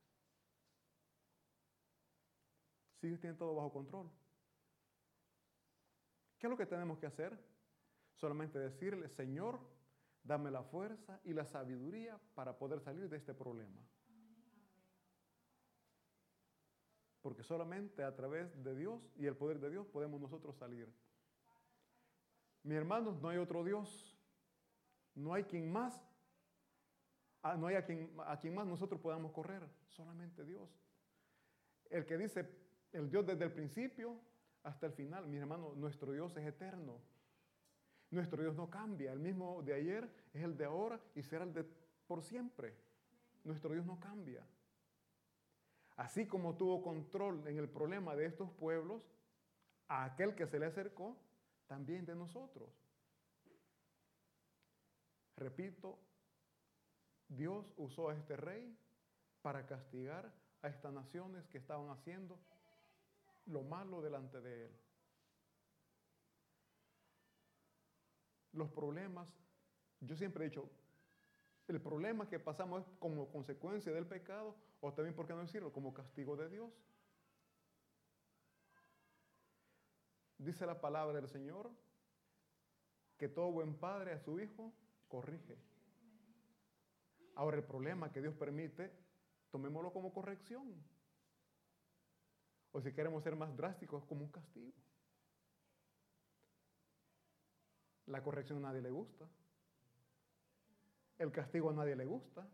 Si 3.01 3.19
tiene 3.19 3.35
todo 3.35 3.57
bajo 3.57 3.73
control. 3.73 4.09
¿Qué 6.39 6.47
es 6.47 6.51
lo 6.53 6.57
que 6.57 6.65
tenemos 6.65 6.97
que 7.01 7.07
hacer? 7.07 7.37
Solamente 8.15 8.61
decirle, 8.61 9.09
Señor, 9.09 9.59
dame 10.23 10.53
la 10.53 10.63
fuerza 10.63 11.21
y 11.25 11.33
la 11.33 11.45
sabiduría 11.45 12.21
para 12.37 12.57
poder 12.57 12.81
salir 12.81 13.09
de 13.09 13.17
este 13.17 13.35
problema. 13.35 13.85
Porque 17.23 17.43
solamente 17.43 18.05
a 18.05 18.15
través 18.15 18.63
de 18.63 18.77
Dios 18.77 19.11
y 19.17 19.27
el 19.27 19.37
poder 19.37 19.59
de 19.59 19.71
Dios 19.71 19.89
podemos 19.89 20.21
nosotros 20.21 20.55
salir. 20.55 20.89
Mis 22.63 22.77
hermanos, 22.77 23.21
no 23.21 23.29
hay 23.29 23.39
otro 23.39 23.65
Dios. 23.65 24.17
No 25.17 25.35
hay 25.35 25.43
quien 25.43 25.73
más, 25.73 26.16
no 27.55 27.67
hay 27.67 27.77
a 27.77 27.85
quien, 27.85 28.11
a 28.19 28.41
más 28.55 28.67
nosotros 28.67 29.01
podamos 29.01 29.33
correr. 29.33 29.63
Solamente 29.89 30.45
Dios. 30.45 30.69
El 31.91 32.05
que 32.05 32.17
dice, 32.17 32.49
el 32.93 33.11
Dios 33.11 33.27
desde 33.27 33.45
el 33.45 33.53
principio 33.53 34.19
hasta 34.63 34.87
el 34.87 34.93
final. 34.93 35.27
Mi 35.27 35.37
hermano, 35.37 35.75
nuestro 35.77 36.13
Dios 36.13 36.37
es 36.37 36.47
eterno. 36.47 37.01
Nuestro 38.11 38.43
Dios 38.43 38.57
no 38.57 38.69
cambia. 38.69 39.13
El 39.13 39.21
mismo 39.21 39.63
de 39.63 39.75
ayer 39.75 40.09
es 40.33 40.43
el 40.43 40.57
de 40.57 40.65
ahora 40.65 41.01
y 41.15 41.23
será 41.23 41.45
el 41.45 41.53
de 41.53 41.65
por 42.07 42.23
siempre. 42.23 42.75
Nuestro 43.45 43.73
Dios 43.73 43.87
no 43.87 44.01
cambia. 44.01 44.45
Así 45.97 46.27
como 46.27 46.57
tuvo 46.57 46.83
control 46.83 47.47
en 47.47 47.59
el 47.59 47.69
problema 47.69 48.15
de 48.17 48.27
estos 48.27 48.51
pueblos, 48.51 49.03
a 49.89 50.05
aquel 50.05 50.35
que 50.35 50.47
se 50.47 50.59
le 50.59 50.67
acercó, 50.67 51.17
también 51.67 52.05
de 52.05 52.15
nosotros. 52.15 52.69
Repito, 55.37 55.99
Dios 57.29 57.73
usó 57.77 58.11
a 58.11 58.15
este 58.15 58.37
rey 58.37 58.77
para 59.43 59.67
castigar 59.67 60.33
a 60.63 60.69
estas 60.69 60.93
naciones 60.93 61.47
que 61.49 61.59
estaban 61.59 61.91
haciendo 61.91 62.39
lo 63.47 63.63
malo 63.63 64.03
delante 64.03 64.41
de 64.41 64.67
Él. 64.67 64.71
Los 68.53 68.71
problemas, 68.71 69.29
yo 70.01 70.17
siempre 70.17 70.45
he 70.47 70.49
dicho, 70.49 70.69
el 71.69 71.81
problema 71.81 72.29
que 72.29 72.39
pasamos 72.39 72.83
es 72.83 72.89
como 72.99 73.29
consecuencia 73.29 73.93
del 73.93 74.07
pecado 74.07 74.57
o 74.81 74.93
también, 74.93 75.15
¿por 75.15 75.27
qué 75.27 75.35
no 75.35 75.41
decirlo? 75.41 75.73
Como 75.73 75.93
castigo 75.93 76.37
de 76.37 76.49
Dios. 76.49 76.73
Dice 80.39 80.67
la 80.67 80.81
palabra 80.81 81.15
del 81.15 81.29
Señor 81.29 81.71
que 83.17 83.29
todo 83.29 83.51
buen 83.51 83.75
padre 83.75 84.13
a 84.13 84.19
su 84.19 84.39
hijo 84.39 84.73
corrige. 85.09 85.57
Ahora 87.37 87.59
el 87.59 87.65
problema 87.65 88.11
que 88.11 88.21
Dios 88.21 88.35
permite, 88.35 88.91
tomémoslo 89.51 89.93
como 89.93 90.13
corrección. 90.13 90.75
O 92.73 92.81
si 92.81 92.93
queremos 92.93 93.23
ser 93.23 93.37
más 93.37 93.55
drásticos, 93.57 94.05
como 94.05 94.25
un 94.25 94.31
castigo. 94.31 94.73
La 98.07 98.23
corrección 98.23 98.59
a 98.59 98.69
nadie 98.69 98.81
le 98.81 98.91
gusta. 98.91 99.29
El 101.19 101.31
castigo 101.31 101.71
a 101.71 101.75
nadie 101.75 101.95
le 101.95 102.07
gusta. 102.07 102.49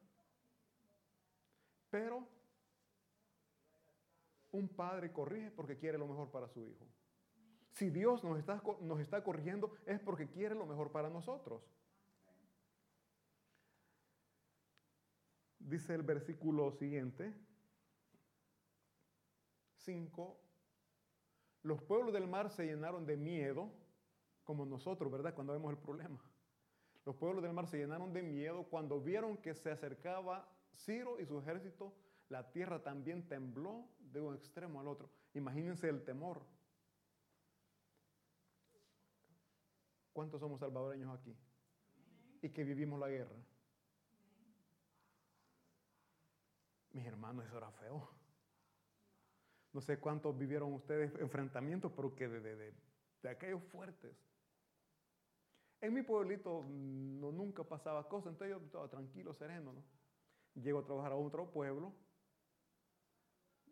Pero 1.90 2.26
un 4.50 4.68
padre 4.68 5.12
corrige 5.12 5.50
porque 5.52 5.78
quiere 5.78 5.96
lo 5.96 6.08
mejor 6.08 6.30
para 6.30 6.48
su 6.48 6.66
hijo. 6.66 6.86
Si 7.70 7.88
Dios 7.90 8.24
nos 8.24 8.38
está, 8.38 8.60
nos 8.80 8.98
está 8.98 9.22
corrigiendo 9.22 9.74
es 9.86 10.00
porque 10.00 10.28
quiere 10.28 10.56
lo 10.56 10.66
mejor 10.66 10.90
para 10.90 11.08
nosotros. 11.08 11.62
Dice 15.72 15.94
el 15.94 16.02
versículo 16.02 16.70
siguiente, 16.70 17.32
5, 19.76 20.38
los 21.62 21.80
pueblos 21.80 22.12
del 22.12 22.28
mar 22.28 22.50
se 22.50 22.66
llenaron 22.66 23.06
de 23.06 23.16
miedo, 23.16 23.72
como 24.44 24.66
nosotros, 24.66 25.10
¿verdad? 25.10 25.34
Cuando 25.34 25.54
vemos 25.54 25.72
el 25.72 25.78
problema. 25.78 26.22
Los 27.06 27.16
pueblos 27.16 27.42
del 27.42 27.54
mar 27.54 27.66
se 27.68 27.78
llenaron 27.78 28.12
de 28.12 28.22
miedo 28.22 28.64
cuando 28.64 29.00
vieron 29.00 29.38
que 29.38 29.54
se 29.54 29.70
acercaba 29.70 30.46
Ciro 30.74 31.18
y 31.18 31.24
su 31.24 31.38
ejército. 31.38 31.94
La 32.28 32.52
tierra 32.52 32.82
también 32.82 33.26
tembló 33.26 33.88
de 33.98 34.20
un 34.20 34.34
extremo 34.34 34.78
al 34.78 34.88
otro. 34.88 35.08
Imagínense 35.32 35.88
el 35.88 36.04
temor. 36.04 36.42
¿Cuántos 40.12 40.38
somos 40.38 40.60
salvadoreños 40.60 41.18
aquí? 41.18 41.34
Y 42.42 42.50
que 42.50 42.62
vivimos 42.62 43.00
la 43.00 43.08
guerra. 43.08 43.38
Mis 46.92 47.06
hermanos, 47.06 47.46
eso 47.46 47.56
era 47.56 47.70
feo. 47.72 48.08
No 49.72 49.80
sé 49.80 49.98
cuántos 49.98 50.36
vivieron 50.36 50.72
ustedes 50.74 51.14
enfrentamientos, 51.18 51.90
pero 51.96 52.14
que 52.14 52.28
de, 52.28 52.74
aquellos 53.28 53.62
fuertes. 53.64 54.14
En 55.80 55.94
mi 55.94 56.02
pueblito 56.02 56.64
no, 56.68 57.32
nunca 57.32 57.64
pasaba 57.64 58.06
cosas, 58.08 58.32
entonces 58.32 58.56
yo 58.56 58.64
estaba 58.64 58.88
tranquilo, 58.88 59.32
sereno, 59.34 59.72
¿no? 59.72 59.82
Llego 60.62 60.80
a 60.80 60.84
trabajar 60.84 61.12
a 61.12 61.16
otro 61.16 61.50
pueblo, 61.50 61.94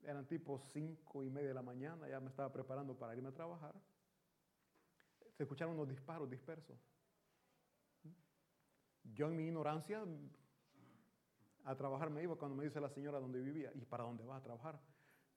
eran 0.02 0.26
tipo 0.26 0.58
cinco 0.58 1.22
y 1.22 1.28
media 1.28 1.48
de 1.48 1.54
la 1.54 1.62
mañana, 1.62 2.08
ya 2.08 2.18
me 2.18 2.30
estaba 2.30 2.50
preparando 2.50 2.98
para 2.98 3.14
irme 3.14 3.28
a 3.28 3.34
trabajar. 3.34 3.74
Se 5.36 5.42
escucharon 5.42 5.74
unos 5.74 5.88
disparos 5.88 6.28
dispersos. 6.28 6.78
Yo 9.04 9.28
en 9.28 9.36
mi 9.36 9.44
ignorancia 9.44 10.02
a 11.64 11.74
trabajar 11.74 12.10
me 12.10 12.22
iba 12.22 12.36
cuando 12.36 12.56
me 12.56 12.64
dice 12.64 12.80
la 12.80 12.88
señora 12.88 13.20
dónde 13.20 13.40
vivía 13.40 13.70
y 13.74 13.84
para 13.84 14.04
dónde 14.04 14.24
va 14.24 14.36
a 14.36 14.42
trabajar. 14.42 14.80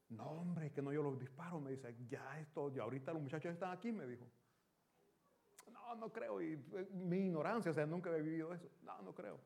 No, 0.09 0.25
hombre, 0.25 0.71
que 0.71 0.81
no 0.81 0.91
yo 0.93 1.01
los 1.01 1.19
disparo. 1.19 1.59
Me 1.59 1.71
dice, 1.71 1.95
ya 2.07 2.39
esto, 2.39 2.69
ya 2.69 2.83
ahorita 2.83 3.13
los 3.13 3.21
muchachos 3.21 3.53
están 3.53 3.71
aquí, 3.71 3.91
me 3.91 4.05
dijo. 4.05 4.25
No, 5.71 5.95
no 5.95 6.11
creo. 6.11 6.41
Y 6.41 6.57
mi 6.91 7.17
ignorancia, 7.17 7.71
o 7.71 7.73
sea, 7.73 7.85
nunca 7.85 8.15
he 8.15 8.21
vivido 8.21 8.53
eso. 8.53 8.69
No, 8.83 9.01
no 9.01 9.13
creo. 9.13 9.39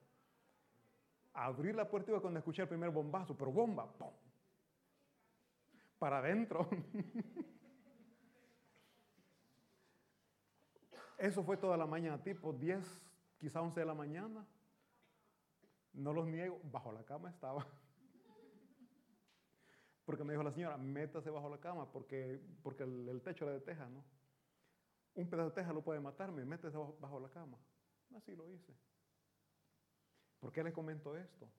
abrir 1.34 1.76
la 1.76 1.88
puerta 1.88 2.12
iba 2.12 2.20
cuando 2.20 2.40
escuché 2.40 2.64
el 2.64 2.68
primer 2.68 2.90
bombazo, 2.90 3.36
pero 3.36 3.52
bomba, 3.52 3.92
¡pum! 3.94 4.12
Para 6.00 6.20
adentro. 6.20 6.68
Eso 11.18 11.44
fue 11.44 11.58
toda 11.58 11.76
la 11.78 11.88
mañana, 11.88 12.22
tipo 12.22 12.54
10, 12.54 12.86
quizá 13.40 13.62
11 13.62 13.80
de 13.80 13.86
la 13.86 13.96
mañana. 13.96 14.46
No 15.98 16.14
los 16.14 16.28
niego, 16.28 16.62
bajo 16.72 16.92
la 16.92 17.04
cama 17.04 17.30
estaba. 17.30 17.66
Porque 20.06 20.24
me 20.24 20.32
dijo 20.32 20.44
la 20.44 20.52
señora, 20.52 20.78
métase 20.78 21.30
bajo 21.30 21.50
la 21.50 21.60
cama 21.60 21.92
porque, 21.92 22.40
porque 22.64 22.84
el, 22.84 23.22
techo 23.24 23.44
era 23.46 23.56
de 23.56 23.60
teja, 23.60 23.90
¿no? 23.90 24.06
Un 25.16 25.30
pedazo 25.30 25.50
de 25.50 25.56
teja 25.56 25.74
lo 25.74 25.84
puede 25.84 26.00
matarme, 26.00 26.46
métese 26.46 26.78
bajo, 26.78 26.96
bajo 27.02 27.20
la 27.20 27.30
cama. 27.30 27.58
Así 28.16 28.36
lo 28.36 28.48
hice. 28.48 28.74
¿Por 30.40 30.52
qué 30.54 30.64
les 30.64 30.74
comento 30.74 31.18
esto? 31.18 31.50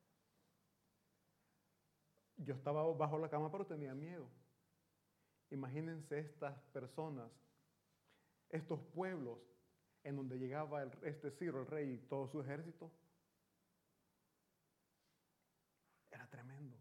Yo 2.36 2.54
estaba 2.54 2.84
bajo 2.94 3.18
la 3.18 3.28
cama 3.28 3.50
pero 3.50 3.66
tenía 3.66 3.92
miedo. 3.92 4.26
Imagínense 5.50 6.20
estas 6.20 6.56
personas, 6.72 7.30
estos 8.50 8.80
pueblos 8.94 9.40
en 10.04 10.14
donde 10.14 10.38
llegaba 10.38 10.84
este 11.02 11.32
Ciro, 11.32 11.60
el 11.60 11.66
rey 11.66 11.92
y 11.94 11.98
todo 12.06 12.28
su 12.28 12.40
ejército. 12.40 12.90
Era 16.10 16.26
tremendo. 16.28 16.76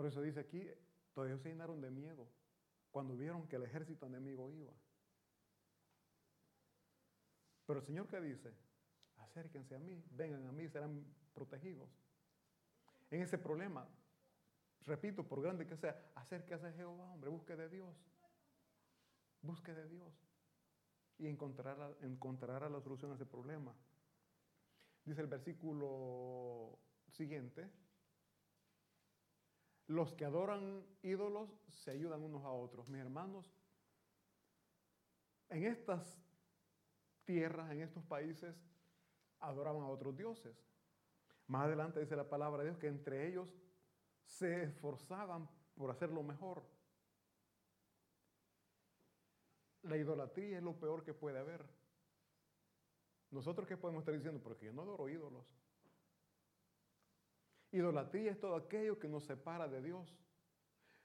Por 0.00 0.06
eso 0.06 0.22
dice 0.22 0.40
aquí, 0.40 0.66
todos 1.12 1.42
se 1.42 1.50
llenaron 1.50 1.78
de 1.82 1.90
miedo 1.90 2.26
cuando 2.90 3.14
vieron 3.14 3.46
que 3.46 3.56
el 3.56 3.64
ejército 3.64 4.06
enemigo 4.06 4.50
iba. 4.50 4.72
Pero 7.66 7.80
el 7.80 7.84
Señor 7.84 8.08
qué 8.08 8.18
dice, 8.18 8.50
acérquense 9.18 9.74
a 9.74 9.78
mí, 9.78 10.02
vengan 10.12 10.46
a 10.46 10.52
mí, 10.52 10.66
serán 10.70 11.04
protegidos. 11.34 11.90
En 13.10 13.20
ese 13.20 13.36
problema, 13.36 13.86
repito, 14.86 15.22
por 15.28 15.42
grande 15.42 15.66
que 15.66 15.76
sea, 15.76 16.10
acérquese 16.14 16.68
a 16.68 16.72
Jehová, 16.72 17.12
hombre, 17.12 17.28
busque 17.28 17.54
de 17.54 17.68
Dios. 17.68 17.94
Busque 19.42 19.74
de 19.74 19.86
Dios 19.86 20.14
y 21.18 21.26
encontrará 21.26 22.70
la 22.70 22.80
solución 22.80 23.12
a 23.12 23.16
ese 23.16 23.26
problema. 23.26 23.76
Dice 25.04 25.20
el 25.20 25.26
versículo 25.26 26.78
siguiente, 27.10 27.70
los 29.90 30.14
que 30.14 30.24
adoran 30.24 30.86
ídolos 31.02 31.50
se 31.68 31.90
ayudan 31.90 32.22
unos 32.22 32.44
a 32.44 32.50
otros. 32.50 32.88
Mis 32.88 33.00
hermanos, 33.00 33.52
en 35.48 35.64
estas 35.64 36.16
tierras, 37.24 37.72
en 37.72 37.82
estos 37.82 38.04
países, 38.04 38.54
adoraban 39.40 39.82
a 39.82 39.88
otros 39.88 40.16
dioses. 40.16 40.56
Más 41.48 41.64
adelante 41.64 41.98
dice 41.98 42.14
la 42.14 42.28
palabra 42.28 42.62
de 42.62 42.68
Dios 42.68 42.78
que 42.78 42.86
entre 42.86 43.26
ellos 43.26 43.48
se 44.24 44.62
esforzaban 44.62 45.48
por 45.74 45.90
hacer 45.90 46.10
lo 46.10 46.22
mejor. 46.22 46.62
La 49.82 49.96
idolatría 49.96 50.58
es 50.58 50.62
lo 50.62 50.78
peor 50.78 51.02
que 51.02 51.14
puede 51.14 51.40
haber. 51.40 51.68
Nosotros 53.32 53.66
qué 53.66 53.76
podemos 53.76 54.02
estar 54.02 54.14
diciendo, 54.14 54.40
porque 54.40 54.66
yo 54.66 54.72
no 54.72 54.82
adoro 54.82 55.08
ídolos. 55.08 55.59
Idolatría 57.72 58.32
es 58.32 58.40
todo 58.40 58.56
aquello 58.56 58.98
que 58.98 59.08
nos 59.08 59.24
separa 59.24 59.68
de 59.68 59.80
Dios. 59.80 60.16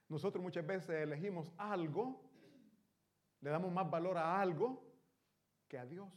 Nosotros 0.07 0.43
muchas 0.43 0.65
veces 0.65 0.89
elegimos 0.89 1.51
algo, 1.57 2.21
le 3.41 3.49
damos 3.49 3.71
más 3.71 3.89
valor 3.89 4.17
a 4.17 4.39
algo 4.39 4.83
que 5.67 5.77
a 5.77 5.85
Dios. 5.85 6.11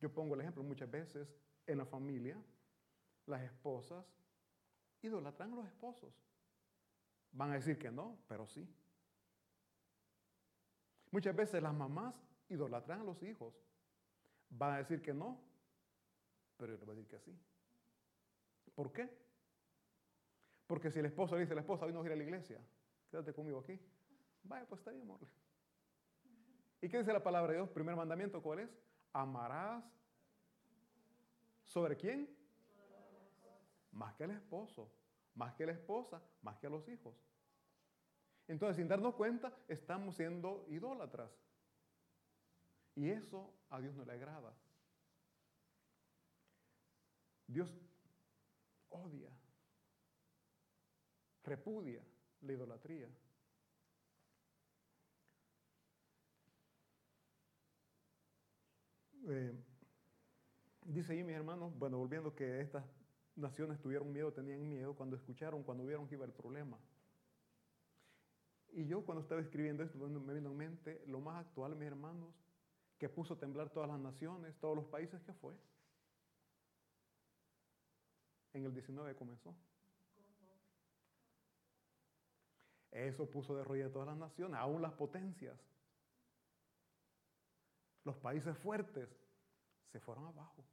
Yo 0.00 0.12
pongo 0.12 0.34
el 0.34 0.40
ejemplo 0.40 0.62
muchas 0.62 0.90
veces 0.90 1.34
en 1.66 1.78
la 1.78 1.86
familia, 1.86 2.42
las 3.26 3.42
esposas 3.42 4.04
idolatran 5.00 5.52
a 5.52 5.56
los 5.56 5.66
esposos. 5.66 6.14
Van 7.32 7.50
a 7.50 7.54
decir 7.54 7.78
que 7.78 7.90
no, 7.90 8.18
pero 8.28 8.46
sí. 8.46 8.68
Muchas 11.10 11.36
veces 11.36 11.62
las 11.62 11.74
mamás 11.74 12.20
idolatran 12.48 13.00
a 13.00 13.04
los 13.04 13.22
hijos. 13.22 13.54
Van 14.48 14.72
a 14.72 14.78
decir 14.78 15.00
que 15.02 15.14
no, 15.14 15.40
pero 16.56 16.72
yo 16.72 16.78
les 16.78 16.86
voy 16.86 16.94
a 16.94 16.96
decir 16.96 17.08
que 17.08 17.20
sí. 17.20 17.38
¿Por 18.74 18.92
qué? 18.92 19.08
Porque 20.66 20.90
si 20.90 20.98
el 21.00 21.06
esposo 21.06 21.34
le 21.34 21.42
dice 21.42 21.52
a 21.52 21.56
la 21.56 21.60
esposa, 21.60 21.84
hoy 21.84 21.92
no 21.92 22.04
ir 22.04 22.12
a 22.12 22.16
la 22.16 22.22
iglesia, 22.22 22.60
quédate 23.10 23.34
conmigo 23.34 23.58
aquí. 23.58 23.78
Vaya, 24.44 24.66
pues 24.66 24.80
está 24.80 24.90
bien, 24.90 25.02
amor. 25.02 25.20
¿Y 26.80 26.88
qué 26.88 26.98
dice 26.98 27.12
la 27.12 27.22
palabra 27.22 27.52
de 27.52 27.58
Dios? 27.58 27.70
Primer 27.70 27.94
mandamiento, 27.94 28.42
¿cuál 28.42 28.60
es? 28.60 28.70
Amarás 29.12 29.84
sobre 31.64 31.96
quién? 31.96 32.28
Más 33.92 34.14
que 34.14 34.24
al 34.24 34.30
esposo, 34.30 34.90
más 35.34 35.54
que 35.54 35.64
a 35.64 35.66
la 35.66 35.72
esposa, 35.72 36.22
más 36.40 36.58
que 36.58 36.66
a 36.66 36.70
los 36.70 36.88
hijos. 36.88 37.14
Entonces, 38.48 38.76
sin 38.76 38.88
darnos 38.88 39.14
cuenta, 39.14 39.56
estamos 39.68 40.16
siendo 40.16 40.66
idólatras. 40.68 41.30
Y 42.94 43.10
eso 43.10 43.54
a 43.70 43.80
Dios 43.80 43.94
no 43.94 44.04
le 44.04 44.12
agrada. 44.12 44.52
Dios 47.46 47.72
odia, 48.92 49.30
repudia 51.44 52.02
la 52.42 52.52
idolatría. 52.52 53.08
Eh, 59.28 59.54
dice 60.84 61.12
ahí 61.12 61.22
mis 61.22 61.36
hermanos, 61.36 61.72
bueno, 61.78 61.98
volviendo 61.98 62.34
que 62.34 62.60
estas 62.60 62.84
naciones 63.36 63.80
tuvieron 63.80 64.12
miedo, 64.12 64.32
tenían 64.32 64.68
miedo 64.68 64.94
cuando 64.94 65.16
escucharon, 65.16 65.62
cuando 65.62 65.86
vieron 65.86 66.08
que 66.08 66.16
iba 66.16 66.24
el 66.24 66.32
problema. 66.32 66.78
Y 68.72 68.86
yo 68.86 69.04
cuando 69.04 69.22
estaba 69.22 69.40
escribiendo 69.40 69.82
esto 69.82 69.98
me 69.98 70.34
vino 70.34 70.50
en 70.50 70.56
mente 70.56 71.02
lo 71.06 71.20
más 71.20 71.44
actual, 71.44 71.76
mis 71.76 71.88
hermanos, 71.88 72.34
que 72.98 73.08
puso 73.08 73.34
a 73.34 73.38
temblar 73.38 73.70
todas 73.70 73.88
las 73.88 74.00
naciones, 74.00 74.56
todos 74.58 74.76
los 74.76 74.86
países, 74.86 75.20
que 75.22 75.32
fue? 75.34 75.54
En 78.52 78.64
el 78.64 78.72
19 78.72 79.14
comenzó. 79.14 79.54
Eso 82.90 83.28
puso 83.30 83.56
de 83.56 83.64
rodillas 83.64 83.90
a 83.90 83.92
todas 83.92 84.08
las 84.08 84.18
naciones, 84.18 84.58
aún 84.58 84.82
las 84.82 84.92
potencias. 84.92 85.58
Los 88.04 88.16
países 88.16 88.56
fuertes 88.58 89.08
se 89.90 90.00
fueron 90.00 90.26
abajo. 90.26 90.64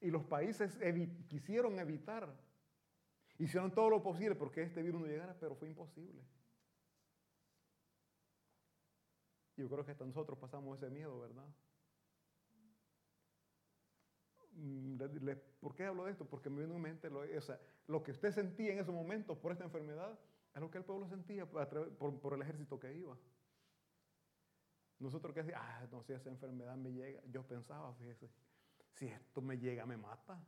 Y 0.00 0.10
los 0.10 0.24
países 0.24 0.78
quisieron 1.28 1.78
evitar 1.78 2.28
Hicieron 3.38 3.72
todo 3.72 3.90
lo 3.90 4.02
posible 4.02 4.36
porque 4.36 4.62
este 4.62 4.82
virus 4.82 5.00
no 5.00 5.06
llegara, 5.06 5.36
pero 5.38 5.56
fue 5.56 5.68
imposible. 5.68 6.22
Yo 9.56 9.68
creo 9.68 9.84
que 9.84 9.92
hasta 9.92 10.04
nosotros 10.04 10.38
pasamos 10.38 10.78
ese 10.78 10.90
miedo, 10.90 11.18
¿verdad? 11.20 11.48
Mm, 14.56 14.98
¿Por 15.60 15.74
qué 15.74 15.84
hablo 15.84 16.04
de 16.04 16.12
esto? 16.12 16.24
Porque 16.24 16.50
me 16.50 16.58
viene 16.58 16.74
en 16.74 16.82
mente 16.82 17.10
lo, 17.10 17.22
lo 17.86 18.02
que 18.02 18.12
usted 18.12 18.32
sentía 18.32 18.72
en 18.72 18.78
esos 18.78 18.94
momentos 18.94 19.36
por 19.38 19.52
esta 19.52 19.64
enfermedad, 19.64 20.18
es 20.54 20.60
lo 20.60 20.70
que 20.70 20.78
el 20.78 20.84
pueblo 20.84 21.08
sentía 21.08 21.46
por, 21.46 22.20
por 22.20 22.34
el 22.34 22.42
ejército 22.42 22.78
que 22.78 22.94
iba. 22.94 23.16
Nosotros 25.00 25.34
que 25.34 25.42
decíamos, 25.42 25.66
ah, 25.68 25.86
no, 25.90 26.02
si 26.02 26.12
esa 26.12 26.30
enfermedad 26.30 26.76
me 26.76 26.92
llega, 26.92 27.20
yo 27.26 27.42
pensaba, 27.42 27.92
fíjese, 27.94 28.30
si 28.92 29.06
esto 29.06 29.42
me 29.42 29.58
llega, 29.58 29.84
me 29.84 29.96
mata. 29.96 30.40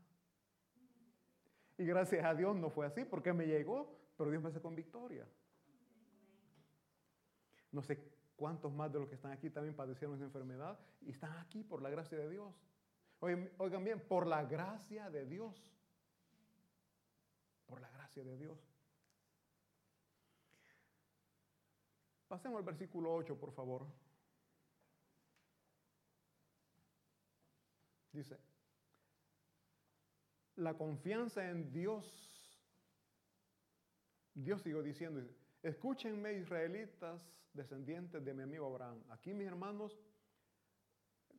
Y 1.77 1.85
gracias 1.85 2.25
a 2.25 2.35
Dios 2.35 2.57
no 2.57 2.71
fue 2.71 2.87
así, 2.87 3.05
porque 3.05 3.33
me 3.33 3.47
llegó, 3.47 3.99
pero 4.17 4.31
Dios 4.31 4.43
me 4.43 4.49
hace 4.49 4.61
con 4.61 4.75
victoria. 4.75 5.27
No 7.73 7.83
sé 7.83 8.03
cuántos 8.37 8.73
más 8.73 8.93
de 8.93 9.01
los 9.01 9.09
que 9.09 9.17
están 9.17 9.33
aquí 9.33 9.51
también 9.51 9.75
padecieron 9.75 10.17
esa 10.17 10.25
enfermedad 10.25 10.79
y 11.01 11.11
están 11.11 11.37
aquí 11.39 11.63
por 11.65 11.83
la 11.83 11.91
gracia 11.91 12.17
de 12.17 12.31
Dios. 12.31 12.55
Oigan, 13.21 13.85
bien, 13.85 14.01
por 14.01 14.27
la 14.27 14.45
gracia 14.45 15.11
de 15.11 15.27
Dios. 15.27 15.55
Por 17.67 17.81
la 17.81 17.91
gracia 17.91 18.23
de 18.23 18.37
Dios. 18.37 18.59
Pasemos 22.29 22.59
al 22.59 22.65
versículo 22.65 23.15
8, 23.15 23.39
por 23.39 23.53
favor. 23.53 23.87
Dice, 28.13 28.39
la 30.57 30.75
confianza 30.75 31.49
en 31.49 31.71
Dios. 31.73 32.23
Dios 34.35 34.63
siguió 34.63 34.83
diciendo, 34.83 35.23
escúchenme 35.63 36.35
israelitas, 36.35 37.21
descendientes 37.53 38.25
de 38.25 38.35
mi 38.35 38.43
amigo 38.43 38.67
Abraham. 38.67 39.03
Aquí 39.11 39.33
mis 39.33 39.47
hermanos, 39.47 39.99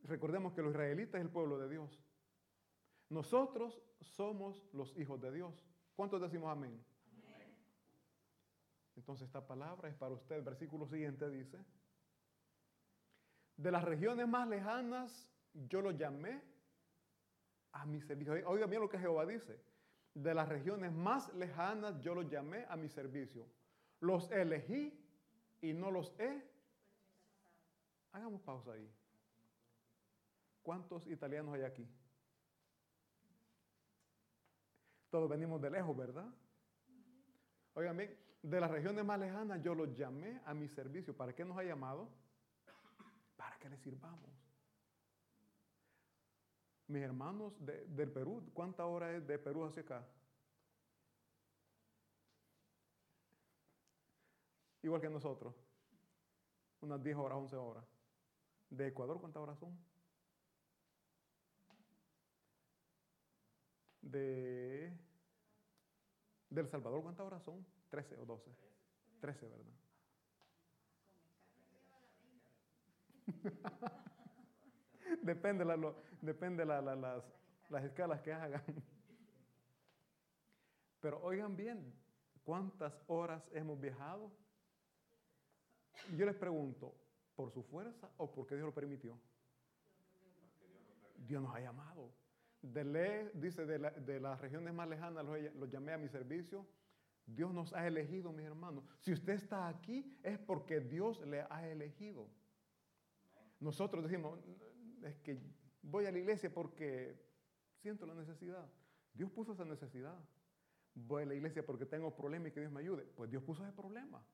recordemos 0.04 0.52
que 0.52 0.62
los 0.62 0.70
israelitas 0.70 1.16
es 1.16 1.22
el 1.22 1.30
pueblo 1.30 1.58
de 1.58 1.68
Dios. 1.68 2.00
Nosotros 3.10 3.80
somos 4.00 4.62
los 4.72 4.96
hijos 4.98 5.20
de 5.20 5.32
Dios. 5.32 5.64
¿Cuántos 5.96 6.20
decimos 6.20 6.50
amén? 6.50 6.84
Entonces 8.96 9.26
esta 9.26 9.46
palabra 9.46 9.88
es 9.88 9.94
para 9.94 10.14
usted. 10.14 10.36
El 10.36 10.42
versículo 10.42 10.86
siguiente 10.86 11.30
dice, 11.30 11.58
De 13.56 13.70
las 13.70 13.84
regiones 13.84 14.28
más 14.28 14.48
lejanas, 14.48 15.30
yo 15.54 15.80
los 15.80 15.96
llamé 15.96 16.42
a 17.72 17.86
mi 17.86 18.00
servicio. 18.00 18.34
Oiga 18.46 18.66
bien 18.66 18.82
lo 18.82 18.88
que 18.88 18.98
Jehová 18.98 19.24
dice. 19.24 19.60
De 20.14 20.34
las 20.34 20.48
regiones 20.48 20.92
más 20.92 21.32
lejanas, 21.34 22.00
yo 22.00 22.14
los 22.14 22.28
llamé 22.28 22.66
a 22.68 22.76
mi 22.76 22.88
servicio. 22.88 23.46
Los 24.00 24.30
elegí 24.30 25.00
y 25.60 25.72
no 25.72 25.90
los 25.90 26.12
he. 26.18 26.42
Hagamos 28.12 28.40
pausa 28.42 28.72
ahí. 28.72 28.90
¿Cuántos 30.62 31.06
italianos 31.06 31.54
hay 31.54 31.62
aquí? 31.62 31.88
Todos 35.10 35.28
venimos 35.28 35.60
de 35.60 35.70
lejos, 35.70 35.96
¿verdad? 35.96 36.28
Oigan 37.74 37.96
bien, 37.96 38.18
de 38.42 38.60
las 38.60 38.70
regiones 38.70 39.04
más 39.04 39.18
lejanas 39.18 39.62
yo 39.62 39.74
los 39.74 39.96
llamé 39.96 40.42
a 40.44 40.54
mi 40.54 40.68
servicio. 40.68 41.16
¿Para 41.16 41.34
qué 41.34 41.44
nos 41.44 41.56
ha 41.56 41.62
llamado? 41.62 42.08
Para 43.36 43.58
que 43.58 43.68
les 43.68 43.80
sirvamos. 43.80 44.30
Mis 46.88 47.02
hermanos 47.02 47.54
del 47.58 48.10
Perú, 48.10 48.50
¿cuánta 48.54 48.86
hora 48.86 49.14
es 49.14 49.26
de 49.26 49.38
Perú 49.38 49.64
hacia 49.64 49.82
acá? 49.82 50.06
Igual 54.82 55.00
que 55.00 55.10
nosotros. 55.10 55.54
Unas 56.80 57.02
10 57.02 57.16
horas, 57.16 57.38
11 57.38 57.56
horas. 57.56 57.84
¿De 58.70 58.86
Ecuador 58.86 59.20
cuántas 59.20 59.42
horas 59.42 59.58
son? 59.58 59.76
De, 64.10 64.92
El 66.50 66.68
Salvador 66.68 67.02
cuántas 67.02 67.26
horas 67.26 67.42
son? 67.42 67.64
13 67.90 68.16
o 68.18 68.24
12. 68.24 68.50
13, 69.20 69.48
¿verdad? 69.48 69.66
depende 75.22 75.64
la, 75.64 75.94
depende 76.22 76.64
la, 76.64 76.80
las, 76.80 77.24
las 77.68 77.84
escalas 77.84 78.20
que 78.22 78.32
hagan. 78.32 78.62
Pero 81.00 81.20
oigan 81.22 81.56
bien, 81.56 81.94
¿cuántas 82.44 82.98
horas 83.06 83.48
hemos 83.52 83.78
viajado? 83.80 84.32
Yo 86.16 86.24
les 86.26 86.34
pregunto, 86.34 86.94
¿por 87.36 87.50
su 87.52 87.62
fuerza 87.62 88.10
o 88.16 88.30
porque 88.30 88.54
Dios 88.54 88.66
lo 88.66 88.74
permitió? 88.74 89.18
Dios 91.26 91.42
nos 91.42 91.54
ha 91.54 91.60
llamado. 91.60 92.10
De 92.60 93.30
dice, 93.34 93.66
de, 93.66 94.20
las 94.20 94.40
regiones 94.40 94.74
más 94.74 94.88
lejanas 94.88 95.24
los, 95.24 95.70
llamé 95.70 95.92
a 95.92 95.98
mi 95.98 96.08
servicio. 96.08 96.66
Dios 97.24 97.52
nos 97.52 97.72
ha 97.72 97.86
elegido, 97.86 98.32
mis 98.32 98.46
hermanos. 98.46 98.84
Si 99.00 99.12
usted 99.12 99.34
está 99.34 99.68
aquí 99.68 100.18
es 100.22 100.38
porque 100.38 100.80
Dios 100.80 101.20
le 101.26 101.42
ha 101.42 101.68
elegido. 101.68 102.28
Nosotros 103.60 104.02
decimos, 104.02 104.38
es 105.02 105.16
que 105.18 105.38
voy 105.82 106.06
a 106.06 106.12
la 106.12 106.18
iglesia 106.18 106.52
porque 106.52 107.16
siento 107.80 108.06
la 108.06 108.14
necesidad. 108.14 108.66
Dios 109.12 109.30
puso 109.30 109.52
esa 109.52 109.64
necesidad. 109.64 110.18
Voy 110.94 111.22
a 111.22 111.26
la 111.26 111.34
iglesia 111.34 111.64
porque 111.64 111.86
tengo 111.86 112.14
problemas 112.14 112.48
y 112.48 112.52
que 112.52 112.60
Dios 112.60 112.72
me 112.72 112.80
ayude. 112.80 113.04
Pues 113.04 113.30
Dios 113.30 113.42
puso 113.42 113.62
ese 113.64 113.72
problema. 113.72 114.24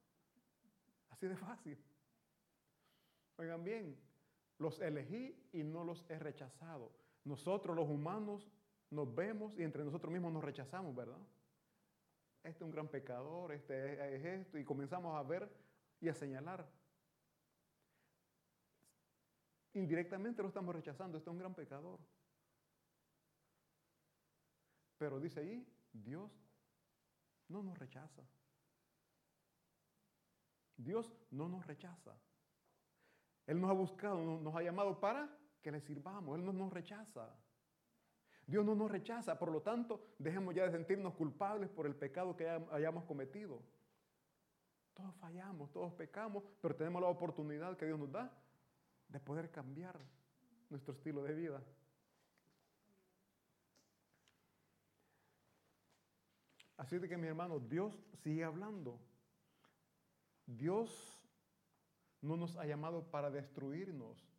Así 1.10 1.26
de 1.26 1.36
fácil. 1.36 1.78
Oigan 3.36 3.64
bien, 3.64 3.98
los 4.58 4.80
elegí 4.80 5.36
y 5.52 5.62
no 5.62 5.84
los 5.84 6.04
he 6.08 6.18
rechazado. 6.18 6.92
Nosotros 7.24 7.74
los 7.74 7.88
humanos 7.88 8.50
nos 8.90 9.14
vemos 9.14 9.58
y 9.58 9.62
entre 9.62 9.84
nosotros 9.84 10.12
mismos 10.12 10.32
nos 10.32 10.44
rechazamos, 10.44 10.94
¿verdad? 10.94 11.18
Este 12.42 12.58
es 12.58 12.62
un 12.62 12.70
gran 12.70 12.88
pecador, 12.88 13.52
este 13.52 14.16
es 14.16 14.24
esto, 14.24 14.58
y 14.58 14.64
comenzamos 14.64 15.16
a 15.16 15.22
ver 15.22 15.50
y 16.00 16.08
a 16.08 16.14
señalar. 16.14 16.68
Indirectamente 19.72 20.42
lo 20.42 20.48
estamos 20.48 20.74
rechazando, 20.74 21.16
este 21.16 21.30
es 21.30 21.32
un 21.32 21.38
gran 21.38 21.54
pecador. 21.54 21.98
Pero 24.98 25.18
dice 25.18 25.40
ahí, 25.40 25.66
Dios 25.92 26.30
no 27.48 27.62
nos 27.62 27.78
rechaza. 27.78 28.22
Dios 30.76 31.12
no 31.30 31.48
nos 31.48 31.66
rechaza. 31.66 32.14
Él 33.46 33.60
nos 33.60 33.70
ha 33.70 33.74
buscado, 33.74 34.18
nos 34.18 34.54
ha 34.54 34.62
llamado 34.62 35.00
para 35.00 35.28
que 35.64 35.72
le 35.72 35.80
sirvamos. 35.80 36.38
Él 36.38 36.44
no 36.44 36.52
nos 36.52 36.70
rechaza. 36.70 37.26
Dios 38.46 38.64
no 38.64 38.74
nos 38.74 38.90
rechaza. 38.90 39.38
Por 39.38 39.50
lo 39.50 39.62
tanto, 39.62 40.14
dejemos 40.18 40.54
ya 40.54 40.64
de 40.64 40.70
sentirnos 40.70 41.14
culpables 41.14 41.70
por 41.70 41.86
el 41.86 41.96
pecado 41.96 42.36
que 42.36 42.46
hayamos 42.70 43.04
cometido. 43.04 43.62
Todos 44.92 45.16
fallamos, 45.16 45.72
todos 45.72 45.92
pecamos, 45.94 46.44
pero 46.60 46.76
tenemos 46.76 47.00
la 47.00 47.08
oportunidad 47.08 47.76
que 47.78 47.86
Dios 47.86 47.98
nos 47.98 48.12
da 48.12 48.30
de 49.08 49.18
poder 49.18 49.50
cambiar 49.50 49.98
nuestro 50.68 50.92
estilo 50.92 51.22
de 51.22 51.32
vida. 51.32 51.62
Así 56.76 56.98
de 56.98 57.08
que 57.08 57.16
mi 57.16 57.26
hermano, 57.26 57.58
Dios 57.58 57.98
sigue 58.22 58.44
hablando. 58.44 59.00
Dios 60.46 61.18
no 62.20 62.36
nos 62.36 62.56
ha 62.56 62.66
llamado 62.66 63.10
para 63.10 63.30
destruirnos. 63.30 64.33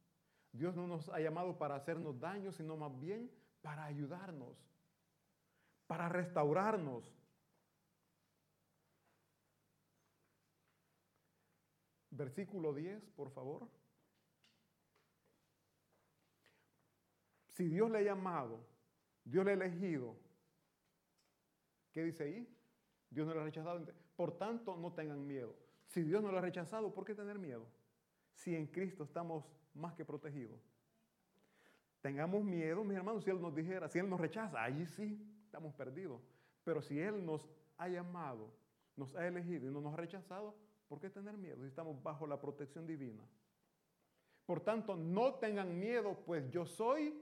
Dios 0.55 0.73
no 0.75 0.87
nos 0.87 1.09
ha 1.09 1.19
llamado 1.19 1.57
para 1.57 1.75
hacernos 1.75 2.19
daño, 2.19 2.51
sino 2.51 2.77
más 2.77 2.97
bien 2.97 3.29
para 3.61 3.83
ayudarnos, 3.83 4.57
para 5.85 6.07
restaurarnos. 6.07 7.13
Versículo 12.09 12.73
10, 12.73 13.03
por 13.11 13.29
favor. 13.31 13.67
Si 17.49 17.67
Dios 17.67 17.91
le 17.91 17.97
ha 17.97 18.01
llamado, 18.03 18.65
Dios 19.25 19.43
le 19.43 19.51
ha 19.51 19.55
elegido, 19.55 20.15
¿qué 21.91 22.03
dice 22.03 22.23
ahí? 22.23 22.57
Dios 23.09 23.27
no 23.27 23.33
le 23.33 23.41
ha 23.41 23.43
rechazado. 23.43 23.85
Por 24.15 24.37
tanto, 24.37 24.77
no 24.77 24.93
tengan 24.93 25.27
miedo. 25.27 25.53
Si 25.87 26.01
Dios 26.01 26.23
no 26.23 26.31
lo 26.31 26.37
ha 26.37 26.41
rechazado, 26.41 26.93
¿por 26.93 27.03
qué 27.03 27.13
tener 27.13 27.39
miedo? 27.39 27.67
Si 28.33 28.55
en 28.55 28.67
Cristo 28.67 29.03
estamos 29.03 29.45
más 29.75 29.93
que 29.93 30.05
protegidos. 30.05 30.59
Tengamos 32.01 32.43
miedo, 32.43 32.83
mis 32.83 32.97
hermanos, 32.97 33.23
si 33.23 33.29
Él 33.29 33.41
nos 33.41 33.55
dijera, 33.55 33.87
si 33.89 33.99
Él 33.99 34.09
nos 34.09 34.19
rechaza, 34.19 34.63
allí 34.63 34.85
sí, 34.85 35.19
estamos 35.43 35.73
perdidos. 35.73 36.21
Pero 36.63 36.81
si 36.81 36.99
Él 36.99 37.25
nos 37.25 37.49
ha 37.77 37.87
llamado, 37.87 38.51
nos 38.95 39.15
ha 39.15 39.27
elegido 39.27 39.67
y 39.67 39.71
no 39.71 39.81
nos 39.81 39.93
ha 39.93 39.97
rechazado, 39.97 40.55
¿por 40.87 40.99
qué 40.99 41.09
tener 41.09 41.37
miedo 41.37 41.61
si 41.61 41.67
estamos 41.67 42.01
bajo 42.01 42.27
la 42.27 42.39
protección 42.39 42.85
divina? 42.85 43.23
Por 44.45 44.61
tanto, 44.61 44.95
no 44.95 45.35
tengan 45.35 45.79
miedo, 45.79 46.19
pues 46.25 46.49
yo 46.51 46.65
soy, 46.65 47.19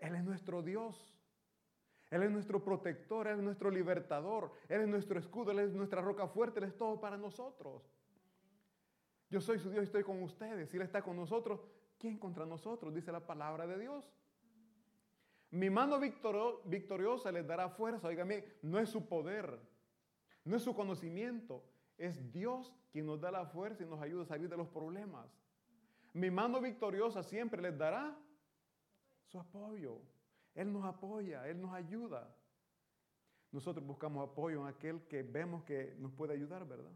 Él 0.00 0.14
es 0.16 0.24
nuestro 0.24 0.62
Dios. 0.62 1.14
Él 2.10 2.22
es 2.22 2.30
nuestro 2.30 2.62
protector, 2.62 3.26
Él 3.26 3.38
es 3.38 3.44
nuestro 3.44 3.70
libertador, 3.70 4.52
Él 4.68 4.82
es 4.82 4.88
nuestro 4.88 5.18
escudo, 5.18 5.50
Él 5.50 5.60
es 5.60 5.72
nuestra 5.72 6.00
roca 6.00 6.28
fuerte, 6.28 6.60
Él 6.60 6.66
es 6.66 6.76
todo 6.76 7.00
para 7.00 7.16
nosotros. 7.16 7.82
Yo 9.34 9.40
soy 9.40 9.58
su 9.58 9.68
Dios 9.68 9.82
y 9.82 9.86
estoy 9.86 10.04
con 10.04 10.22
ustedes. 10.22 10.70
Si 10.70 10.76
Él 10.76 10.84
está 10.84 11.02
con 11.02 11.16
nosotros, 11.16 11.60
¿quién 11.98 12.20
contra 12.20 12.46
nosotros? 12.46 12.94
Dice 12.94 13.10
la 13.10 13.26
palabra 13.26 13.66
de 13.66 13.80
Dios. 13.80 14.08
Mi 15.50 15.70
mano 15.70 15.98
victoriosa 15.98 17.32
les 17.32 17.44
dará 17.44 17.68
fuerza. 17.68 18.06
Óigame, 18.06 18.44
no 18.62 18.78
es 18.78 18.90
su 18.90 19.08
poder, 19.08 19.58
no 20.44 20.54
es 20.54 20.62
su 20.62 20.72
conocimiento, 20.72 21.64
es 21.98 22.30
Dios 22.30 22.72
quien 22.92 23.06
nos 23.06 23.20
da 23.20 23.32
la 23.32 23.44
fuerza 23.46 23.82
y 23.82 23.86
nos 23.86 24.00
ayuda 24.00 24.22
a 24.22 24.26
salir 24.26 24.48
de 24.48 24.56
los 24.56 24.68
problemas. 24.68 25.28
Mi 26.12 26.30
mano 26.30 26.60
victoriosa 26.60 27.24
siempre 27.24 27.60
les 27.60 27.76
dará 27.76 28.16
su 29.24 29.40
apoyo. 29.40 30.00
Él 30.54 30.72
nos 30.72 30.84
apoya, 30.84 31.48
Él 31.48 31.60
nos 31.60 31.74
ayuda. 31.74 32.32
Nosotros 33.50 33.84
buscamos 33.84 34.30
apoyo 34.30 34.60
en 34.60 34.68
aquel 34.68 35.02
que 35.08 35.24
vemos 35.24 35.64
que 35.64 35.96
nos 35.98 36.12
puede 36.12 36.34
ayudar, 36.34 36.68
¿verdad? 36.68 36.92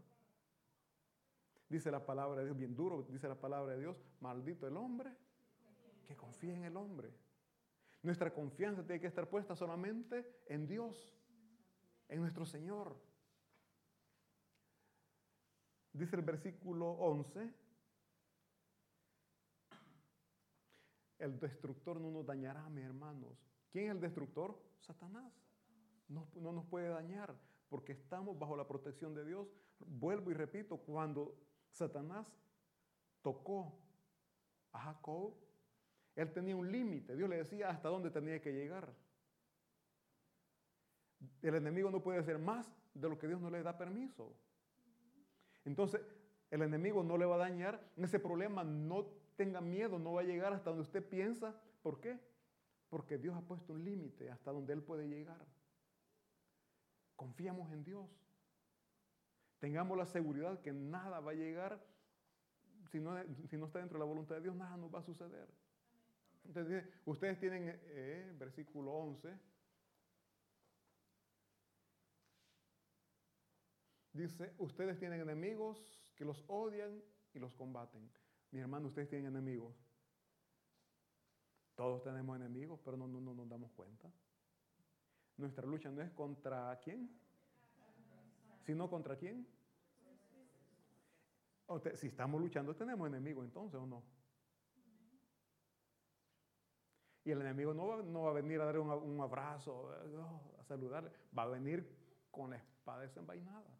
Dice 1.69 1.91
la 1.91 2.03
palabra 2.03 2.39
de 2.39 2.45
Dios, 2.45 2.57
bien 2.57 2.75
duro, 2.75 3.03
dice 3.03 3.27
la 3.27 3.39
palabra 3.39 3.73
de 3.73 3.79
Dios, 3.79 4.01
maldito 4.19 4.67
el 4.67 4.75
hombre 4.75 5.15
que 6.07 6.15
confía 6.15 6.55
en 6.55 6.63
el 6.63 6.75
hombre. 6.75 7.13
Nuestra 8.01 8.33
confianza 8.33 8.83
tiene 8.83 8.99
que 8.99 9.07
estar 9.07 9.29
puesta 9.29 9.55
solamente 9.55 10.41
en 10.47 10.65
Dios, 10.65 11.15
en 12.07 12.21
nuestro 12.21 12.45
Señor. 12.45 12.97
Dice 15.93 16.15
el 16.15 16.21
versículo 16.23 16.91
11, 16.91 17.53
el 21.19 21.39
destructor 21.39 21.99
no 21.99 22.09
nos 22.09 22.25
dañará, 22.25 22.67
mis 22.69 22.85
hermanos. 22.85 23.37
¿Quién 23.71 23.85
es 23.85 23.91
el 23.91 23.99
destructor? 23.99 24.59
Satanás. 24.79 25.31
No, 26.07 26.25
nos 26.35 26.65
puede 26.65 26.89
dañar 26.89 27.35
porque 27.69 27.91
estamos 27.91 28.39
bajo 28.39 28.55
la 28.55 28.67
protección 28.67 29.13
de 29.13 29.25
Dios. 29.25 29.47
Vuelvo 29.79 30.31
y 30.31 30.33
repito, 30.33 30.77
cuando 30.77 31.35
Satanás 31.71 32.27
tocó 33.21 33.77
a 34.71 34.79
Jacob, 34.79 35.33
él 36.15 36.31
tenía 36.33 36.55
un 36.55 36.71
límite. 36.71 37.15
Dios 37.15 37.29
le 37.29 37.37
decía 37.37 37.69
hasta 37.69 37.89
dónde 37.89 38.11
tenía 38.11 38.41
que 38.41 38.51
llegar. 38.51 38.93
El 41.41 41.55
enemigo 41.55 41.89
no 41.91 42.01
puede 42.01 42.19
hacer 42.19 42.39
más 42.39 42.69
de 42.93 43.09
lo 43.09 43.17
que 43.17 43.27
Dios 43.27 43.41
no 43.41 43.49
le 43.49 43.63
da 43.63 43.77
permiso. 43.77 44.35
Entonces, 45.65 46.01
el 46.51 46.61
enemigo 46.61 47.03
no 47.03 47.17
le 47.17 47.25
va 47.25 47.35
a 47.35 47.39
dañar. 47.39 47.79
Ese 47.97 48.19
problema 48.19 48.63
no 48.63 49.05
tenga 49.35 49.61
miedo, 49.61 49.99
no 49.99 50.13
va 50.13 50.21
a 50.21 50.25
llegar 50.25 50.53
hasta 50.53 50.71
donde 50.71 50.83
usted 50.83 51.07
piensa. 51.07 51.55
¿Por 51.81 51.99
qué? 51.99 52.19
Porque 52.89 53.17
Dios 53.17 53.35
ha 53.37 53.41
puesto 53.41 53.73
un 53.73 53.85
límite 53.85 54.29
hasta 54.29 54.51
donde 54.51 54.73
Él 54.73 54.83
puede 54.83 55.07
llegar. 55.07 55.45
Confiamos 57.15 57.71
en 57.71 57.83
Dios. 57.83 58.09
Tengamos 59.59 59.97
la 59.97 60.05
seguridad 60.05 60.61
que 60.61 60.71
nada 60.71 61.19
va 61.19 61.31
a 61.31 61.35
llegar. 61.35 61.83
Si 62.91 62.99
no, 62.99 63.15
si 63.47 63.57
no 63.57 63.65
está 63.65 63.79
dentro 63.79 63.97
de 63.97 63.99
la 63.99 64.09
voluntad 64.09 64.35
de 64.35 64.41
Dios, 64.41 64.55
nada 64.55 64.77
nos 64.77 64.93
va 64.93 64.99
a 64.99 65.03
suceder. 65.03 65.47
Entonces, 66.45 66.85
ustedes 67.05 67.37
tienen, 67.39 67.79
eh, 67.83 68.33
versículo 68.39 68.91
11, 68.91 69.37
dice, 74.13 74.53
ustedes 74.57 74.97
tienen 74.97 75.21
enemigos 75.21 75.85
que 76.15 76.25
los 76.25 76.43
odian 76.47 77.03
y 77.33 77.39
los 77.39 77.53
combaten. 77.53 78.09
Mi 78.51 78.61
hermano, 78.61 78.87
ustedes 78.87 79.09
tienen 79.09 79.27
enemigos. 79.27 79.75
Todos 81.75 82.01
tenemos 82.01 82.35
enemigos, 82.35 82.79
pero 82.83 82.97
no, 82.97 83.07
no, 83.07 83.21
no 83.21 83.33
nos 83.33 83.47
damos 83.47 83.71
cuenta. 83.71 84.11
Nuestra 85.37 85.65
lucha 85.65 85.91
no 85.91 86.01
es 86.01 86.11
contra 86.11 86.77
quién, 86.83 87.09
sino 88.69 88.87
contra 88.87 89.15
quién. 89.15 89.47
O 91.65 91.79
si 91.79 92.05
estamos 92.05 92.39
luchando, 92.39 92.75
tenemos 92.75 93.07
enemigos 93.07 93.43
entonces 93.43 93.79
o 93.79 93.85
no. 93.87 94.03
Y 97.23 97.31
el 97.31 97.41
enemigo 97.41 97.73
no 97.73 97.87
va, 97.87 98.29
a 98.29 98.33
venir 98.33 98.61
a 98.61 98.65
dar 98.65 98.77
un, 98.77 99.21
abrazo, 99.21 99.89
a 100.59 100.63
saludarle, 100.65 101.11
va 101.35 101.43
a 101.43 101.47
venir 101.47 101.83
con 102.29 102.51
la 102.51 102.57
espada 102.57 103.01
desenvainada. 103.01 103.75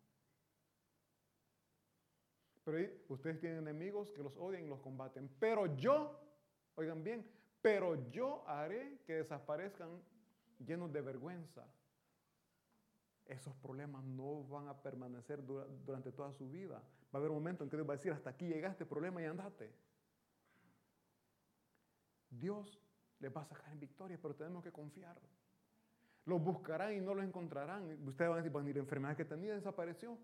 Pero 2.64 2.92
ustedes 3.10 3.40
tienen 3.40 3.60
enemigos 3.60 4.12
que 4.12 4.24
los 4.24 4.36
odian 4.38 4.64
y 4.64 4.70
los 4.70 4.80
combaten. 4.80 5.30
Pero 5.40 5.76
yo, 5.76 6.20
oigan 6.74 7.04
bien, 7.04 7.30
pero 7.62 8.10
yo 8.10 8.44
haré 8.48 9.02
que 9.06 9.14
desaparezcan 9.14 10.02
llenos 10.66 10.92
de 10.92 11.02
vergüenza. 11.02 11.68
Esos 13.30 13.56
problemas 13.58 14.04
no 14.04 14.44
van 14.48 14.68
a 14.68 14.74
permanecer 14.82 15.46
dura- 15.46 15.68
durante 15.86 16.12
toda 16.12 16.34
su 16.34 16.50
vida. 16.50 16.80
Va 16.80 17.14
a 17.14 17.18
haber 17.18 17.30
un 17.30 17.38
momento 17.38 17.64
en 17.64 17.70
que 17.70 17.78
Dios 17.78 17.88
va 17.88 17.94
a 17.94 17.98
decir, 17.98 18.12
hasta 18.12 18.32
aquí 18.32 18.48
llegaste, 18.48 18.86
problema 18.88 19.22
y 19.22 19.26
andate. 19.26 19.72
Dios 22.32 22.80
les 23.20 23.36
va 23.36 23.42
a 23.42 23.46
sacar 23.46 23.72
en 23.72 23.80
victoria, 23.80 24.18
pero 24.20 24.36
tenemos 24.36 24.64
que 24.64 24.72
confiar. 24.72 25.16
Los 26.26 26.42
buscarán 26.44 26.94
y 26.94 27.02
no 27.02 27.14
los 27.14 27.24
encontrarán. 27.24 27.84
Ustedes 28.08 28.30
van 28.30 28.34
a 28.34 28.36
decir, 28.38 28.52
pues 28.52 28.66
ni 28.66 28.74
la 28.74 28.80
enfermedad 28.80 29.16
que 29.16 29.26
tenía 29.26 29.54
desapareció. 29.54 30.18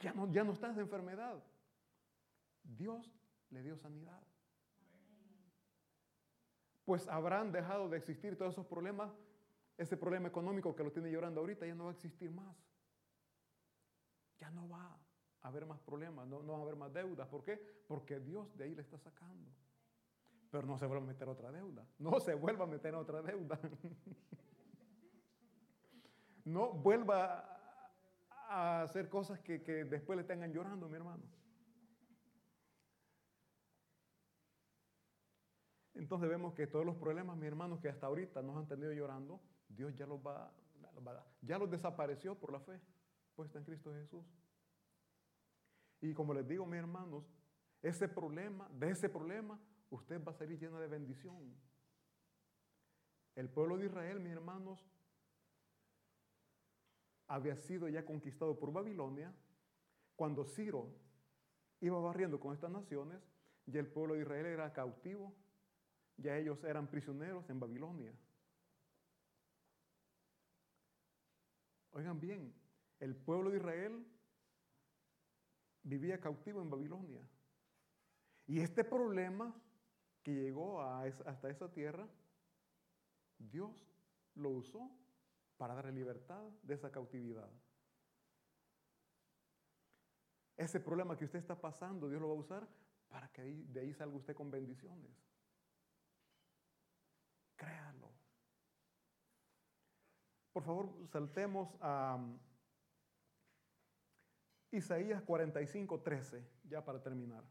Ya 0.00 0.12
no, 0.12 0.30
ya 0.32 0.42
no 0.42 0.52
está 0.52 0.72
esa 0.72 0.80
enfermedad. 0.80 1.42
Dios 2.64 3.08
le 3.50 3.62
dio 3.62 3.76
sanidad. 3.76 4.20
Pues 6.84 7.06
habrán 7.08 7.52
dejado 7.52 7.88
de 7.88 7.98
existir 7.98 8.36
todos 8.36 8.52
esos 8.54 8.66
problemas. 8.66 9.12
Ese 9.76 9.96
problema 9.96 10.28
económico 10.28 10.74
que 10.74 10.82
lo 10.82 10.90
tiene 10.90 11.10
llorando 11.10 11.40
ahorita 11.40 11.66
ya 11.66 11.74
no 11.74 11.84
va 11.84 11.90
a 11.90 11.94
existir 11.94 12.30
más. 12.30 12.56
Ya 14.38 14.50
no 14.50 14.68
va 14.68 14.98
a 15.42 15.48
haber 15.48 15.66
más 15.66 15.80
problemas, 15.80 16.26
no, 16.26 16.42
no 16.42 16.54
va 16.54 16.58
a 16.58 16.62
haber 16.62 16.76
más 16.76 16.92
deudas. 16.92 17.28
¿Por 17.28 17.44
qué? 17.44 17.60
Porque 17.86 18.18
Dios 18.20 18.56
de 18.56 18.64
ahí 18.64 18.74
le 18.74 18.82
está 18.82 18.98
sacando. 18.98 19.50
Pero 20.50 20.66
no 20.66 20.78
se 20.78 20.86
vuelva 20.86 21.04
a 21.04 21.06
meter 21.06 21.28
otra 21.28 21.52
deuda. 21.52 21.86
No 21.98 22.18
se 22.20 22.34
vuelva 22.34 22.64
a 22.64 22.68
meter 22.68 22.94
otra 22.94 23.22
deuda. 23.22 23.58
No 26.44 26.74
vuelva 26.74 27.44
a 28.30 28.82
hacer 28.82 29.08
cosas 29.08 29.40
que, 29.40 29.64
que 29.64 29.84
después 29.84 30.16
le 30.16 30.22
tengan 30.22 30.52
llorando, 30.52 30.88
mi 30.88 30.94
hermano. 30.94 31.24
Entonces 35.94 36.28
vemos 36.28 36.54
que 36.54 36.68
todos 36.68 36.86
los 36.86 36.94
problemas, 36.94 37.36
mi 37.36 37.48
hermano, 37.48 37.80
que 37.80 37.88
hasta 37.88 38.06
ahorita 38.06 38.42
nos 38.42 38.56
han 38.56 38.68
tenido 38.68 38.92
llorando, 38.92 39.40
Dios 39.68 39.94
ya 39.94 40.06
los 40.06 40.18
va, 40.24 40.46
a 40.46 41.12
dar. 41.12 41.26
Ya 41.42 41.58
los 41.58 41.70
desapareció 41.70 42.34
por 42.34 42.52
la 42.52 42.60
fe 42.60 42.80
puesta 43.34 43.58
en 43.58 43.64
Cristo 43.64 43.92
Jesús. 43.92 44.24
Y 46.00 46.14
como 46.14 46.34
les 46.34 46.46
digo, 46.46 46.66
mis 46.66 46.78
hermanos, 46.78 47.24
ese 47.82 48.08
problema, 48.08 48.68
de 48.72 48.90
ese 48.90 49.08
problema, 49.08 49.60
usted 49.90 50.22
va 50.24 50.32
a 50.32 50.34
salir 50.34 50.58
lleno 50.58 50.80
de 50.80 50.88
bendición. 50.88 51.54
El 53.34 53.50
pueblo 53.50 53.76
de 53.76 53.86
Israel, 53.86 54.20
mis 54.20 54.32
hermanos, 54.32 54.84
había 57.28 57.56
sido 57.56 57.88
ya 57.88 58.04
conquistado 58.04 58.58
por 58.58 58.72
Babilonia. 58.72 59.34
Cuando 60.14 60.44
Ciro 60.44 60.88
iba 61.80 62.00
barriendo 62.00 62.40
con 62.40 62.54
estas 62.54 62.70
naciones, 62.70 63.20
ya 63.66 63.80
el 63.80 63.88
pueblo 63.88 64.14
de 64.14 64.22
Israel 64.22 64.46
era 64.46 64.72
cautivo, 64.72 65.34
ya 66.16 66.36
ellos 66.38 66.62
eran 66.64 66.88
prisioneros 66.88 67.48
en 67.50 67.60
Babilonia. 67.60 68.14
Oigan 71.96 72.20
bien, 72.20 72.54
el 73.00 73.16
pueblo 73.16 73.48
de 73.48 73.56
Israel 73.56 74.06
vivía 75.82 76.20
cautivo 76.20 76.60
en 76.60 76.68
Babilonia. 76.68 77.26
Y 78.46 78.60
este 78.60 78.84
problema 78.84 79.54
que 80.22 80.34
llegó 80.34 80.82
hasta 80.82 81.48
esa 81.48 81.72
tierra, 81.72 82.06
Dios 83.38 83.90
lo 84.34 84.50
usó 84.50 84.90
para 85.56 85.74
darle 85.74 85.92
libertad 85.92 86.42
de 86.62 86.74
esa 86.74 86.92
cautividad. 86.92 87.50
Ese 90.58 90.80
problema 90.80 91.16
que 91.16 91.24
usted 91.24 91.38
está 91.38 91.58
pasando, 91.58 92.10
Dios 92.10 92.20
lo 92.20 92.28
va 92.28 92.34
a 92.34 92.40
usar 92.40 92.68
para 93.08 93.32
que 93.32 93.42
de 93.42 93.80
ahí 93.80 93.94
salga 93.94 94.16
usted 94.16 94.36
con 94.36 94.50
bendiciones. 94.50 95.16
Créalo. 97.56 98.15
Por 100.56 100.62
favor, 100.62 100.88
saltemos 101.12 101.68
a 101.82 102.16
um, 102.18 102.38
Isaías 104.72 105.22
45, 105.22 106.00
13, 106.00 106.42
ya 106.70 106.82
para 106.82 106.98
terminar. 107.02 107.44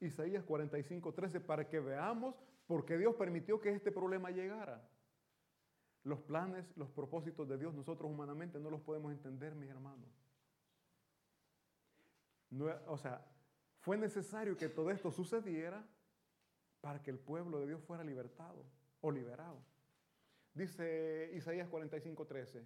Isaías 0.00 0.42
45, 0.42 1.12
13, 1.12 1.38
para 1.40 1.68
que 1.68 1.78
veamos 1.78 2.34
por 2.66 2.86
qué 2.86 2.96
Dios 2.96 3.14
permitió 3.16 3.60
que 3.60 3.74
este 3.74 3.92
problema 3.92 4.30
llegara. 4.30 4.88
Los 6.02 6.22
planes, 6.22 6.64
los 6.78 6.88
propósitos 6.88 7.46
de 7.46 7.58
Dios, 7.58 7.74
nosotros 7.74 8.10
humanamente 8.10 8.58
no 8.58 8.70
los 8.70 8.80
podemos 8.80 9.12
entender, 9.12 9.54
mis 9.54 9.68
hermanos. 9.68 10.08
No, 12.48 12.70
o 12.86 12.96
sea, 12.96 13.22
fue 13.80 13.98
necesario 13.98 14.56
que 14.56 14.70
todo 14.70 14.90
esto 14.90 15.10
sucediera 15.10 15.86
para 16.80 17.02
que 17.02 17.10
el 17.10 17.18
pueblo 17.18 17.60
de 17.60 17.66
Dios 17.66 17.82
fuera 17.82 18.02
libertado 18.02 18.64
o 19.02 19.10
liberado. 19.10 19.75
Dice 20.56 21.32
Isaías 21.34 21.68
45, 21.68 22.26
13. 22.26 22.64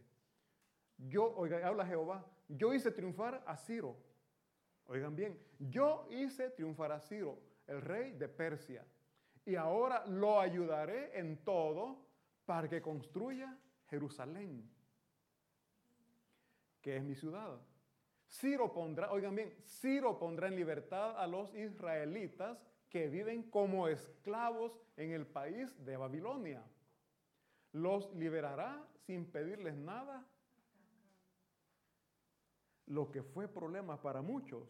Yo, 1.08 1.44
habla 1.64 1.84
Jehová, 1.84 2.24
yo 2.46 2.72
hice 2.72 2.92
triunfar 2.92 3.42
a 3.44 3.56
Ciro. 3.56 3.96
Oigan 4.86 5.16
bien, 5.16 5.36
yo 5.58 6.06
hice 6.08 6.50
triunfar 6.50 6.92
a 6.92 7.00
Ciro, 7.00 7.40
el 7.66 7.82
rey 7.82 8.12
de 8.12 8.28
Persia, 8.28 8.86
y 9.44 9.56
ahora 9.56 10.06
lo 10.06 10.40
ayudaré 10.40 11.18
en 11.18 11.42
todo 11.42 12.06
para 12.44 12.68
que 12.68 12.80
construya 12.80 13.58
Jerusalén, 13.88 14.70
que 16.80 16.96
es 16.96 17.02
mi 17.02 17.16
ciudad. 17.16 17.58
Ciro 18.28 18.72
pondrá, 18.72 19.10
oigan 19.10 19.34
bien, 19.34 19.52
Ciro 19.66 20.16
pondrá 20.16 20.46
en 20.46 20.54
libertad 20.54 21.18
a 21.18 21.26
los 21.26 21.52
israelitas 21.56 22.56
que 22.88 23.08
viven 23.08 23.50
como 23.50 23.88
esclavos 23.88 24.78
en 24.96 25.10
el 25.10 25.26
país 25.26 25.84
de 25.84 25.96
Babilonia. 25.96 26.64
Los 27.72 28.12
liberará 28.14 28.86
sin 29.06 29.30
pedirles 29.30 29.76
nada. 29.76 30.26
Lo 32.86 33.10
que 33.10 33.22
fue 33.22 33.46
problema 33.46 34.00
para 34.02 34.22
muchos, 34.22 34.68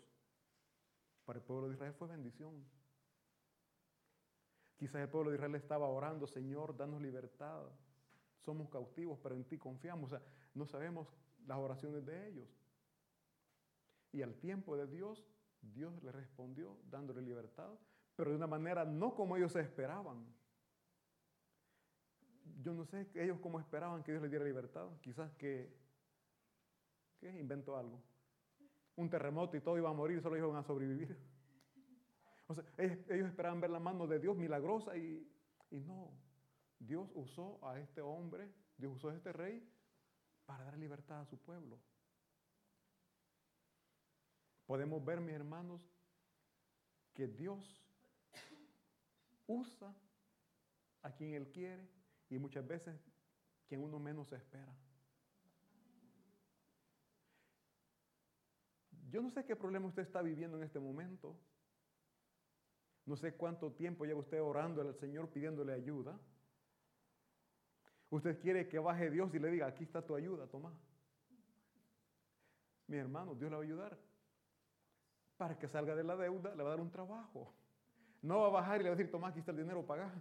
para 1.25 1.39
el 1.39 1.45
pueblo 1.45 1.69
de 1.69 1.75
Israel 1.75 1.95
fue 1.95 2.09
bendición. 2.09 2.65
Quizás 4.77 5.03
el 5.03 5.09
pueblo 5.09 5.31
de 5.31 5.37
Israel 5.37 5.55
estaba 5.55 5.89
orando, 5.89 6.27
Señor, 6.27 6.77
danos 6.77 7.01
libertad. 7.01 7.67
Somos 8.39 8.69
cautivos, 8.69 9.19
pero 9.23 9.35
en 9.35 9.45
ti 9.45 9.59
confiamos. 9.59 10.13
O 10.13 10.17
sea, 10.17 10.27
no 10.55 10.67
sabemos 10.67 11.13
las 11.47 11.59
oraciones 11.59 12.05
de 12.05 12.29
ellos. 12.29 12.49
Y 14.13 14.23
al 14.23 14.35
tiempo 14.37 14.77
de 14.77 14.87
Dios, 14.87 15.25
Dios 15.61 16.03
le 16.03 16.11
respondió 16.11 16.79
dándole 16.91 17.23
libertad, 17.23 17.79
pero 18.17 18.31
de 18.31 18.37
una 18.37 18.47
manera 18.47 18.85
no 18.85 19.15
como 19.15 19.37
ellos 19.37 19.55
esperaban. 19.57 20.27
Yo 22.63 22.73
no 22.75 22.85
sé 22.85 23.09
ellos 23.15 23.39
cómo 23.41 23.61
esperaban 23.61 24.03
que 24.03 24.13
Dios 24.13 24.23
les 24.23 24.31
diera 24.31 24.45
libertad. 24.45 24.89
Quizás 25.01 25.33
que. 25.35 25.73
Inventó 27.23 27.77
algo. 27.77 28.01
Un 28.97 29.11
terremoto 29.11 29.57
y 29.57 29.61
todo 29.61 29.77
iba 29.77 29.91
a 29.91 29.95
morir, 29.95 30.23
solo 30.23 30.37
iban 30.37 30.57
a 30.57 30.63
sobrevivir. 30.63 31.17
Ellos, 32.79 33.29
esperaban 33.29 33.61
ver 33.61 33.71
la 33.71 33.79
mano 33.79 34.07
de 34.07 34.19
Dios 34.19 34.37
milagrosa 34.37 34.97
y, 34.97 35.31
y 35.71 35.81
no. 35.81 36.11
Dios 36.79 37.11
usó 37.15 37.65
a 37.67 37.79
este 37.79 38.01
hombre, 38.01 38.51
Dios 38.77 38.97
usó 38.97 39.11
a 39.11 39.15
este 39.15 39.33
rey 39.33 39.63
para 40.47 40.65
dar 40.65 40.79
libertad 40.79 41.21
a 41.21 41.27
su 41.27 41.39
pueblo. 41.39 41.79
Podemos 44.67 45.05
ver, 45.05 45.21
mis 45.21 45.35
hermanos, 45.35 45.87
que 47.13 47.29
Dios 47.29 47.85
usa 49.47 49.95
a 51.03 51.13
quien 51.13 51.35
Él 51.35 51.51
quiere 51.51 52.00
y 52.31 52.39
muchas 52.39 52.67
veces 52.67 52.99
quien 53.67 53.83
uno 53.83 53.99
menos 53.99 54.33
espera. 54.33 54.75
Yo 59.11 59.21
no 59.21 59.31
sé 59.31 59.45
qué 59.45 59.57
problema 59.57 59.89
usted 59.89 60.03
está 60.03 60.23
viviendo 60.23 60.57
en 60.57 60.63
este 60.63 60.79
momento. 60.79 61.37
No 63.05 63.17
sé 63.17 63.35
cuánto 63.35 63.73
tiempo 63.73 64.05
lleva 64.05 64.21
usted 64.21 64.41
orando 64.41 64.83
al 64.83 64.95
Señor 64.95 65.29
pidiéndole 65.31 65.73
ayuda. 65.73 66.19
Usted 68.11 68.41
quiere 68.41 68.69
que 68.69 68.79
baje 68.79 69.11
Dios 69.11 69.35
y 69.35 69.39
le 69.41 69.51
diga, 69.51 69.67
aquí 69.67 69.85
está 69.85 70.05
tu 70.05 70.15
ayuda, 70.15 70.47
toma. 70.47 70.73
Mi 72.87 72.97
hermano, 72.97 73.35
Dios 73.35 73.51
le 73.51 73.57
va 73.57 73.63
a 73.63 73.65
ayudar. 73.65 73.99
Para 75.37 75.59
que 75.59 75.69
salga 75.69 75.97
de 75.97 76.05
la 76.05 76.17
deuda, 76.17 76.55
le 76.55 76.63
va 76.63 76.71
a 76.71 76.73
dar 76.73 76.81
un 76.81 76.91
trabajo. 76.91 77.53
No 78.23 78.41
va 78.41 78.47
a 78.47 78.51
bajar 78.51 78.81
y 78.81 78.85
le 78.85 78.91
va 78.91 78.95
a 78.95 78.97
decir, 78.97 79.11
toma, 79.11 79.29
aquí 79.29 79.41
está 79.41 79.51
el 79.53 79.59
dinero, 79.59 79.85
paga. 79.85 80.13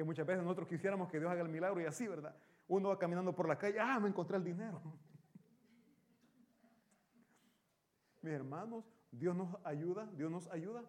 Que 0.00 0.04
muchas 0.04 0.26
veces 0.26 0.42
nosotros 0.42 0.66
quisiéramos 0.66 1.10
que 1.10 1.18
Dios 1.18 1.30
haga 1.30 1.42
el 1.42 1.50
milagro 1.50 1.78
y 1.78 1.84
así, 1.84 2.08
¿verdad? 2.08 2.34
Uno 2.68 2.88
va 2.88 2.98
caminando 2.98 3.36
por 3.36 3.46
la 3.46 3.58
calle, 3.58 3.78
ah, 3.78 4.00
me 4.00 4.08
encontré 4.08 4.38
el 4.38 4.44
dinero. 4.44 4.80
Mis 8.22 8.32
hermanos, 8.32 8.82
Dios 9.12 9.36
nos 9.36 9.54
ayuda, 9.62 10.06
Dios 10.14 10.30
nos 10.30 10.48
ayuda, 10.48 10.82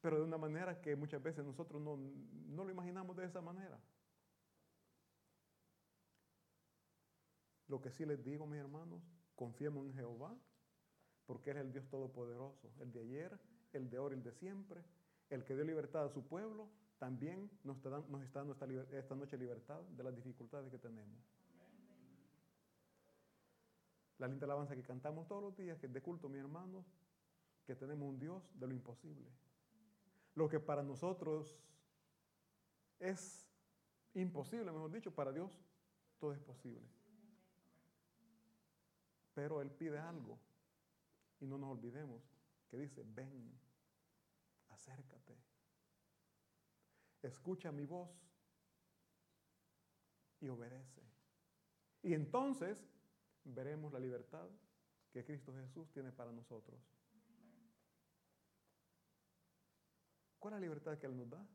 pero 0.00 0.18
de 0.18 0.22
una 0.22 0.38
manera 0.38 0.80
que 0.80 0.94
muchas 0.94 1.20
veces 1.20 1.44
nosotros 1.44 1.82
no, 1.82 1.96
no 1.96 2.62
lo 2.62 2.70
imaginamos 2.70 3.16
de 3.16 3.24
esa 3.24 3.40
manera. 3.40 3.76
Lo 7.66 7.80
que 7.80 7.90
sí 7.90 8.06
les 8.06 8.22
digo, 8.22 8.46
mis 8.46 8.60
hermanos, 8.60 9.02
confiemos 9.34 9.84
en 9.84 9.94
Jehová, 9.94 10.32
porque 11.26 11.50
Él 11.50 11.56
es 11.56 11.64
el 11.64 11.72
Dios 11.72 11.88
Todopoderoso, 11.88 12.70
el 12.78 12.92
de 12.92 13.00
ayer, 13.00 13.36
el 13.72 13.90
de 13.90 13.96
ahora, 13.96 14.14
el 14.14 14.22
de 14.22 14.30
siempre, 14.30 14.80
el 15.28 15.44
que 15.44 15.56
dio 15.56 15.64
libertad 15.64 16.04
a 16.04 16.08
su 16.08 16.24
pueblo, 16.24 16.70
también 17.04 17.50
nos 17.64 17.76
está, 17.76 17.90
nos 17.90 18.22
está 18.22 18.38
dando 18.38 18.54
esta, 18.54 18.96
esta 18.96 19.14
noche 19.14 19.36
libertad 19.36 19.78
de 19.82 20.02
las 20.02 20.16
dificultades 20.16 20.70
que 20.70 20.78
tenemos. 20.78 21.22
La 24.16 24.26
linda 24.26 24.46
alabanza 24.46 24.74
que 24.74 24.82
cantamos 24.82 25.28
todos 25.28 25.42
los 25.42 25.54
días, 25.54 25.78
que 25.78 25.84
es 25.84 25.92
de 25.92 26.00
culto, 26.00 26.30
mis 26.30 26.40
hermanos, 26.40 26.86
que 27.66 27.76
tenemos 27.76 28.08
un 28.08 28.18
Dios 28.18 28.50
de 28.58 28.66
lo 28.66 28.72
imposible. 28.72 29.30
Lo 30.34 30.48
que 30.48 30.60
para 30.60 30.82
nosotros 30.82 31.54
es 32.98 33.46
imposible, 34.14 34.72
mejor 34.72 34.90
dicho, 34.90 35.14
para 35.14 35.30
Dios 35.30 35.50
todo 36.18 36.32
es 36.32 36.40
posible. 36.40 36.88
Pero 39.34 39.60
Él 39.60 39.70
pide 39.70 39.98
algo 39.98 40.38
y 41.38 41.44
no 41.44 41.58
nos 41.58 41.70
olvidemos 41.70 42.22
que 42.70 42.78
dice, 42.78 43.04
ven, 43.06 43.52
acércate, 44.70 45.36
escucha 47.28 47.72
mi 47.72 47.86
voz 47.86 48.10
y 50.40 50.48
obedece. 50.48 51.02
Y 52.02 52.12
entonces 52.14 52.86
veremos 53.44 53.92
la 53.92 53.98
libertad 53.98 54.48
que 55.10 55.24
Cristo 55.24 55.54
Jesús 55.54 55.90
tiene 55.92 56.12
para 56.12 56.32
nosotros. 56.32 56.80
¿Cuál 60.38 60.54
es 60.54 60.60
la 60.60 60.66
libertad 60.66 60.98
que 60.98 61.06
Él 61.06 61.16
nos 61.16 61.30
da? 61.30 61.46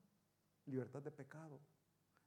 Libertad 0.65 1.03
de 1.03 1.11
pecado, 1.11 1.59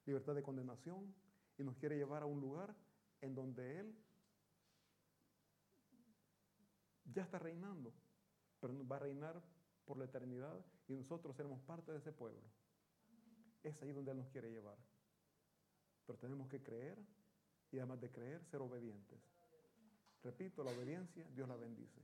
libertad 0.05 0.35
de 0.35 0.43
condenación 0.43 1.13
y 1.57 1.63
nos 1.63 1.75
quiere 1.75 1.97
llevar 1.97 2.23
a 2.23 2.25
un 2.25 2.39
lugar 2.39 2.73
en 3.21 3.35
donde 3.35 3.79
Él 3.79 3.97
ya 7.05 7.23
está 7.23 7.39
reinando, 7.39 7.93
pero 8.59 8.87
va 8.87 8.95
a 8.95 8.99
reinar 8.99 9.41
por 9.85 9.97
la 9.97 10.05
eternidad 10.05 10.65
y 10.87 10.93
nosotros 10.93 11.35
seremos 11.35 11.61
parte 11.61 11.91
de 11.91 11.97
ese 11.97 12.11
pueblo. 12.11 12.41
Es 13.63 13.81
ahí 13.81 13.91
donde 13.91 14.11
Él 14.11 14.17
nos 14.17 14.27
quiere 14.27 14.51
llevar. 14.51 14.77
Pero 16.05 16.19
tenemos 16.19 16.47
que 16.49 16.61
creer 16.61 16.97
y 17.71 17.77
además 17.79 18.01
de 18.01 18.11
creer, 18.11 18.43
ser 18.45 18.61
obedientes. 18.61 19.19
Repito, 20.23 20.63
la 20.63 20.71
obediencia, 20.71 21.25
Dios 21.33 21.47
la 21.47 21.55
bendice. 21.55 22.01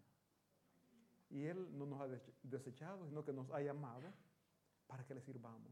Y 1.30 1.46
Él 1.46 1.78
no 1.78 1.86
nos 1.86 2.02
ha 2.02 2.08
desechado, 2.44 3.08
sino 3.08 3.24
que 3.24 3.34
nos 3.34 3.50
ha 3.52 3.62
llamado 3.62 4.12
para 4.88 5.06
que 5.06 5.14
le 5.14 5.22
sirvamos. 5.22 5.72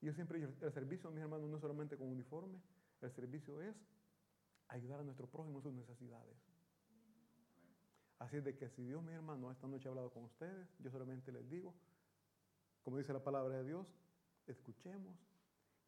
Yo 0.00 0.12
siempre 0.12 0.38
digo, 0.38 0.52
el 0.60 0.72
servicio, 0.72 1.10
mis 1.10 1.22
hermanos, 1.22 1.50
no 1.50 1.56
es 1.56 1.60
solamente 1.60 1.96
con 1.96 2.08
uniforme, 2.08 2.60
el 3.00 3.10
servicio 3.10 3.60
es 3.60 3.74
ayudar 4.68 5.00
a 5.00 5.02
nuestro 5.02 5.26
prójimo 5.26 5.58
en 5.58 5.62
sus 5.62 5.72
necesidades. 5.72 6.36
Así 8.18 8.36
es 8.36 8.44
de 8.44 8.56
que 8.56 8.68
si 8.68 8.84
Dios, 8.84 9.02
mi 9.02 9.12
hermano, 9.12 9.50
esta 9.50 9.66
noche 9.66 9.88
ha 9.88 9.90
hablado 9.90 10.10
con 10.10 10.24
ustedes, 10.24 10.68
yo 10.78 10.90
solamente 10.90 11.32
les 11.32 11.48
digo, 11.48 11.74
como 12.82 12.98
dice 12.98 13.12
la 13.12 13.22
palabra 13.22 13.58
de 13.58 13.64
Dios, 13.64 13.86
escuchemos 14.48 15.16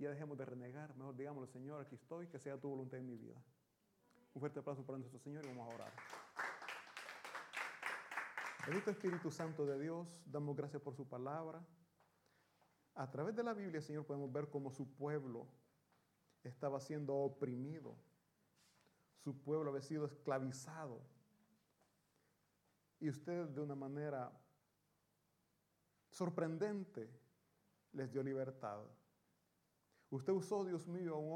ya 0.01 0.11
dejemos 0.11 0.39
de 0.39 0.45
renegar. 0.47 0.97
Mejor 0.97 1.15
digámosle, 1.15 1.53
Señor, 1.53 1.81
aquí 1.81 1.95
estoy, 1.95 2.27
que 2.27 2.39
sea 2.39 2.59
tu 2.59 2.69
voluntad 2.69 2.99
en 2.99 3.07
mi 3.07 3.17
vida. 3.17 3.37
Un 4.33 4.41
fuerte 4.41 4.61
aplauso 4.61 4.85
para 4.85 4.99
nuestro 4.99 5.19
Señor 5.19 5.45
y 5.45 5.49
vamos 5.49 5.69
a 5.69 5.75
orar. 5.75 5.93
Bendito 8.67 8.91
Espíritu 8.91 9.31
Santo 9.31 9.67
de 9.67 9.79
Dios, 9.79 10.23
damos 10.27 10.57
gracias 10.57 10.81
por 10.81 10.95
su 10.95 11.07
palabra. 11.07 11.63
A 12.95 13.11
través 13.11 13.37
de 13.37 13.43
la 13.43 13.53
Biblia, 13.53 13.81
Señor, 13.83 14.07
podemos 14.07 14.33
ver 14.33 14.49
cómo 14.49 14.71
su 14.71 14.91
pueblo 14.95 15.47
estaba 16.45 16.81
siendo 16.81 17.15
oprimido. 17.15 17.95
Su 19.23 19.39
pueblo 19.43 19.71
había 19.71 19.83
sido 19.83 20.07
esclavizado. 20.07 21.03
Y 23.01 23.09
usted 23.11 23.47
de 23.49 23.61
una 23.61 23.75
manera 23.75 24.33
sorprendente 26.11 27.20
les 27.93 28.11
dio 28.11 28.23
libertad. 28.23 28.81
Usted 30.11 30.33
usó, 30.33 30.65
Dios 30.65 30.87
mío, 30.89 31.15
a 31.15 31.19
un 31.19 31.29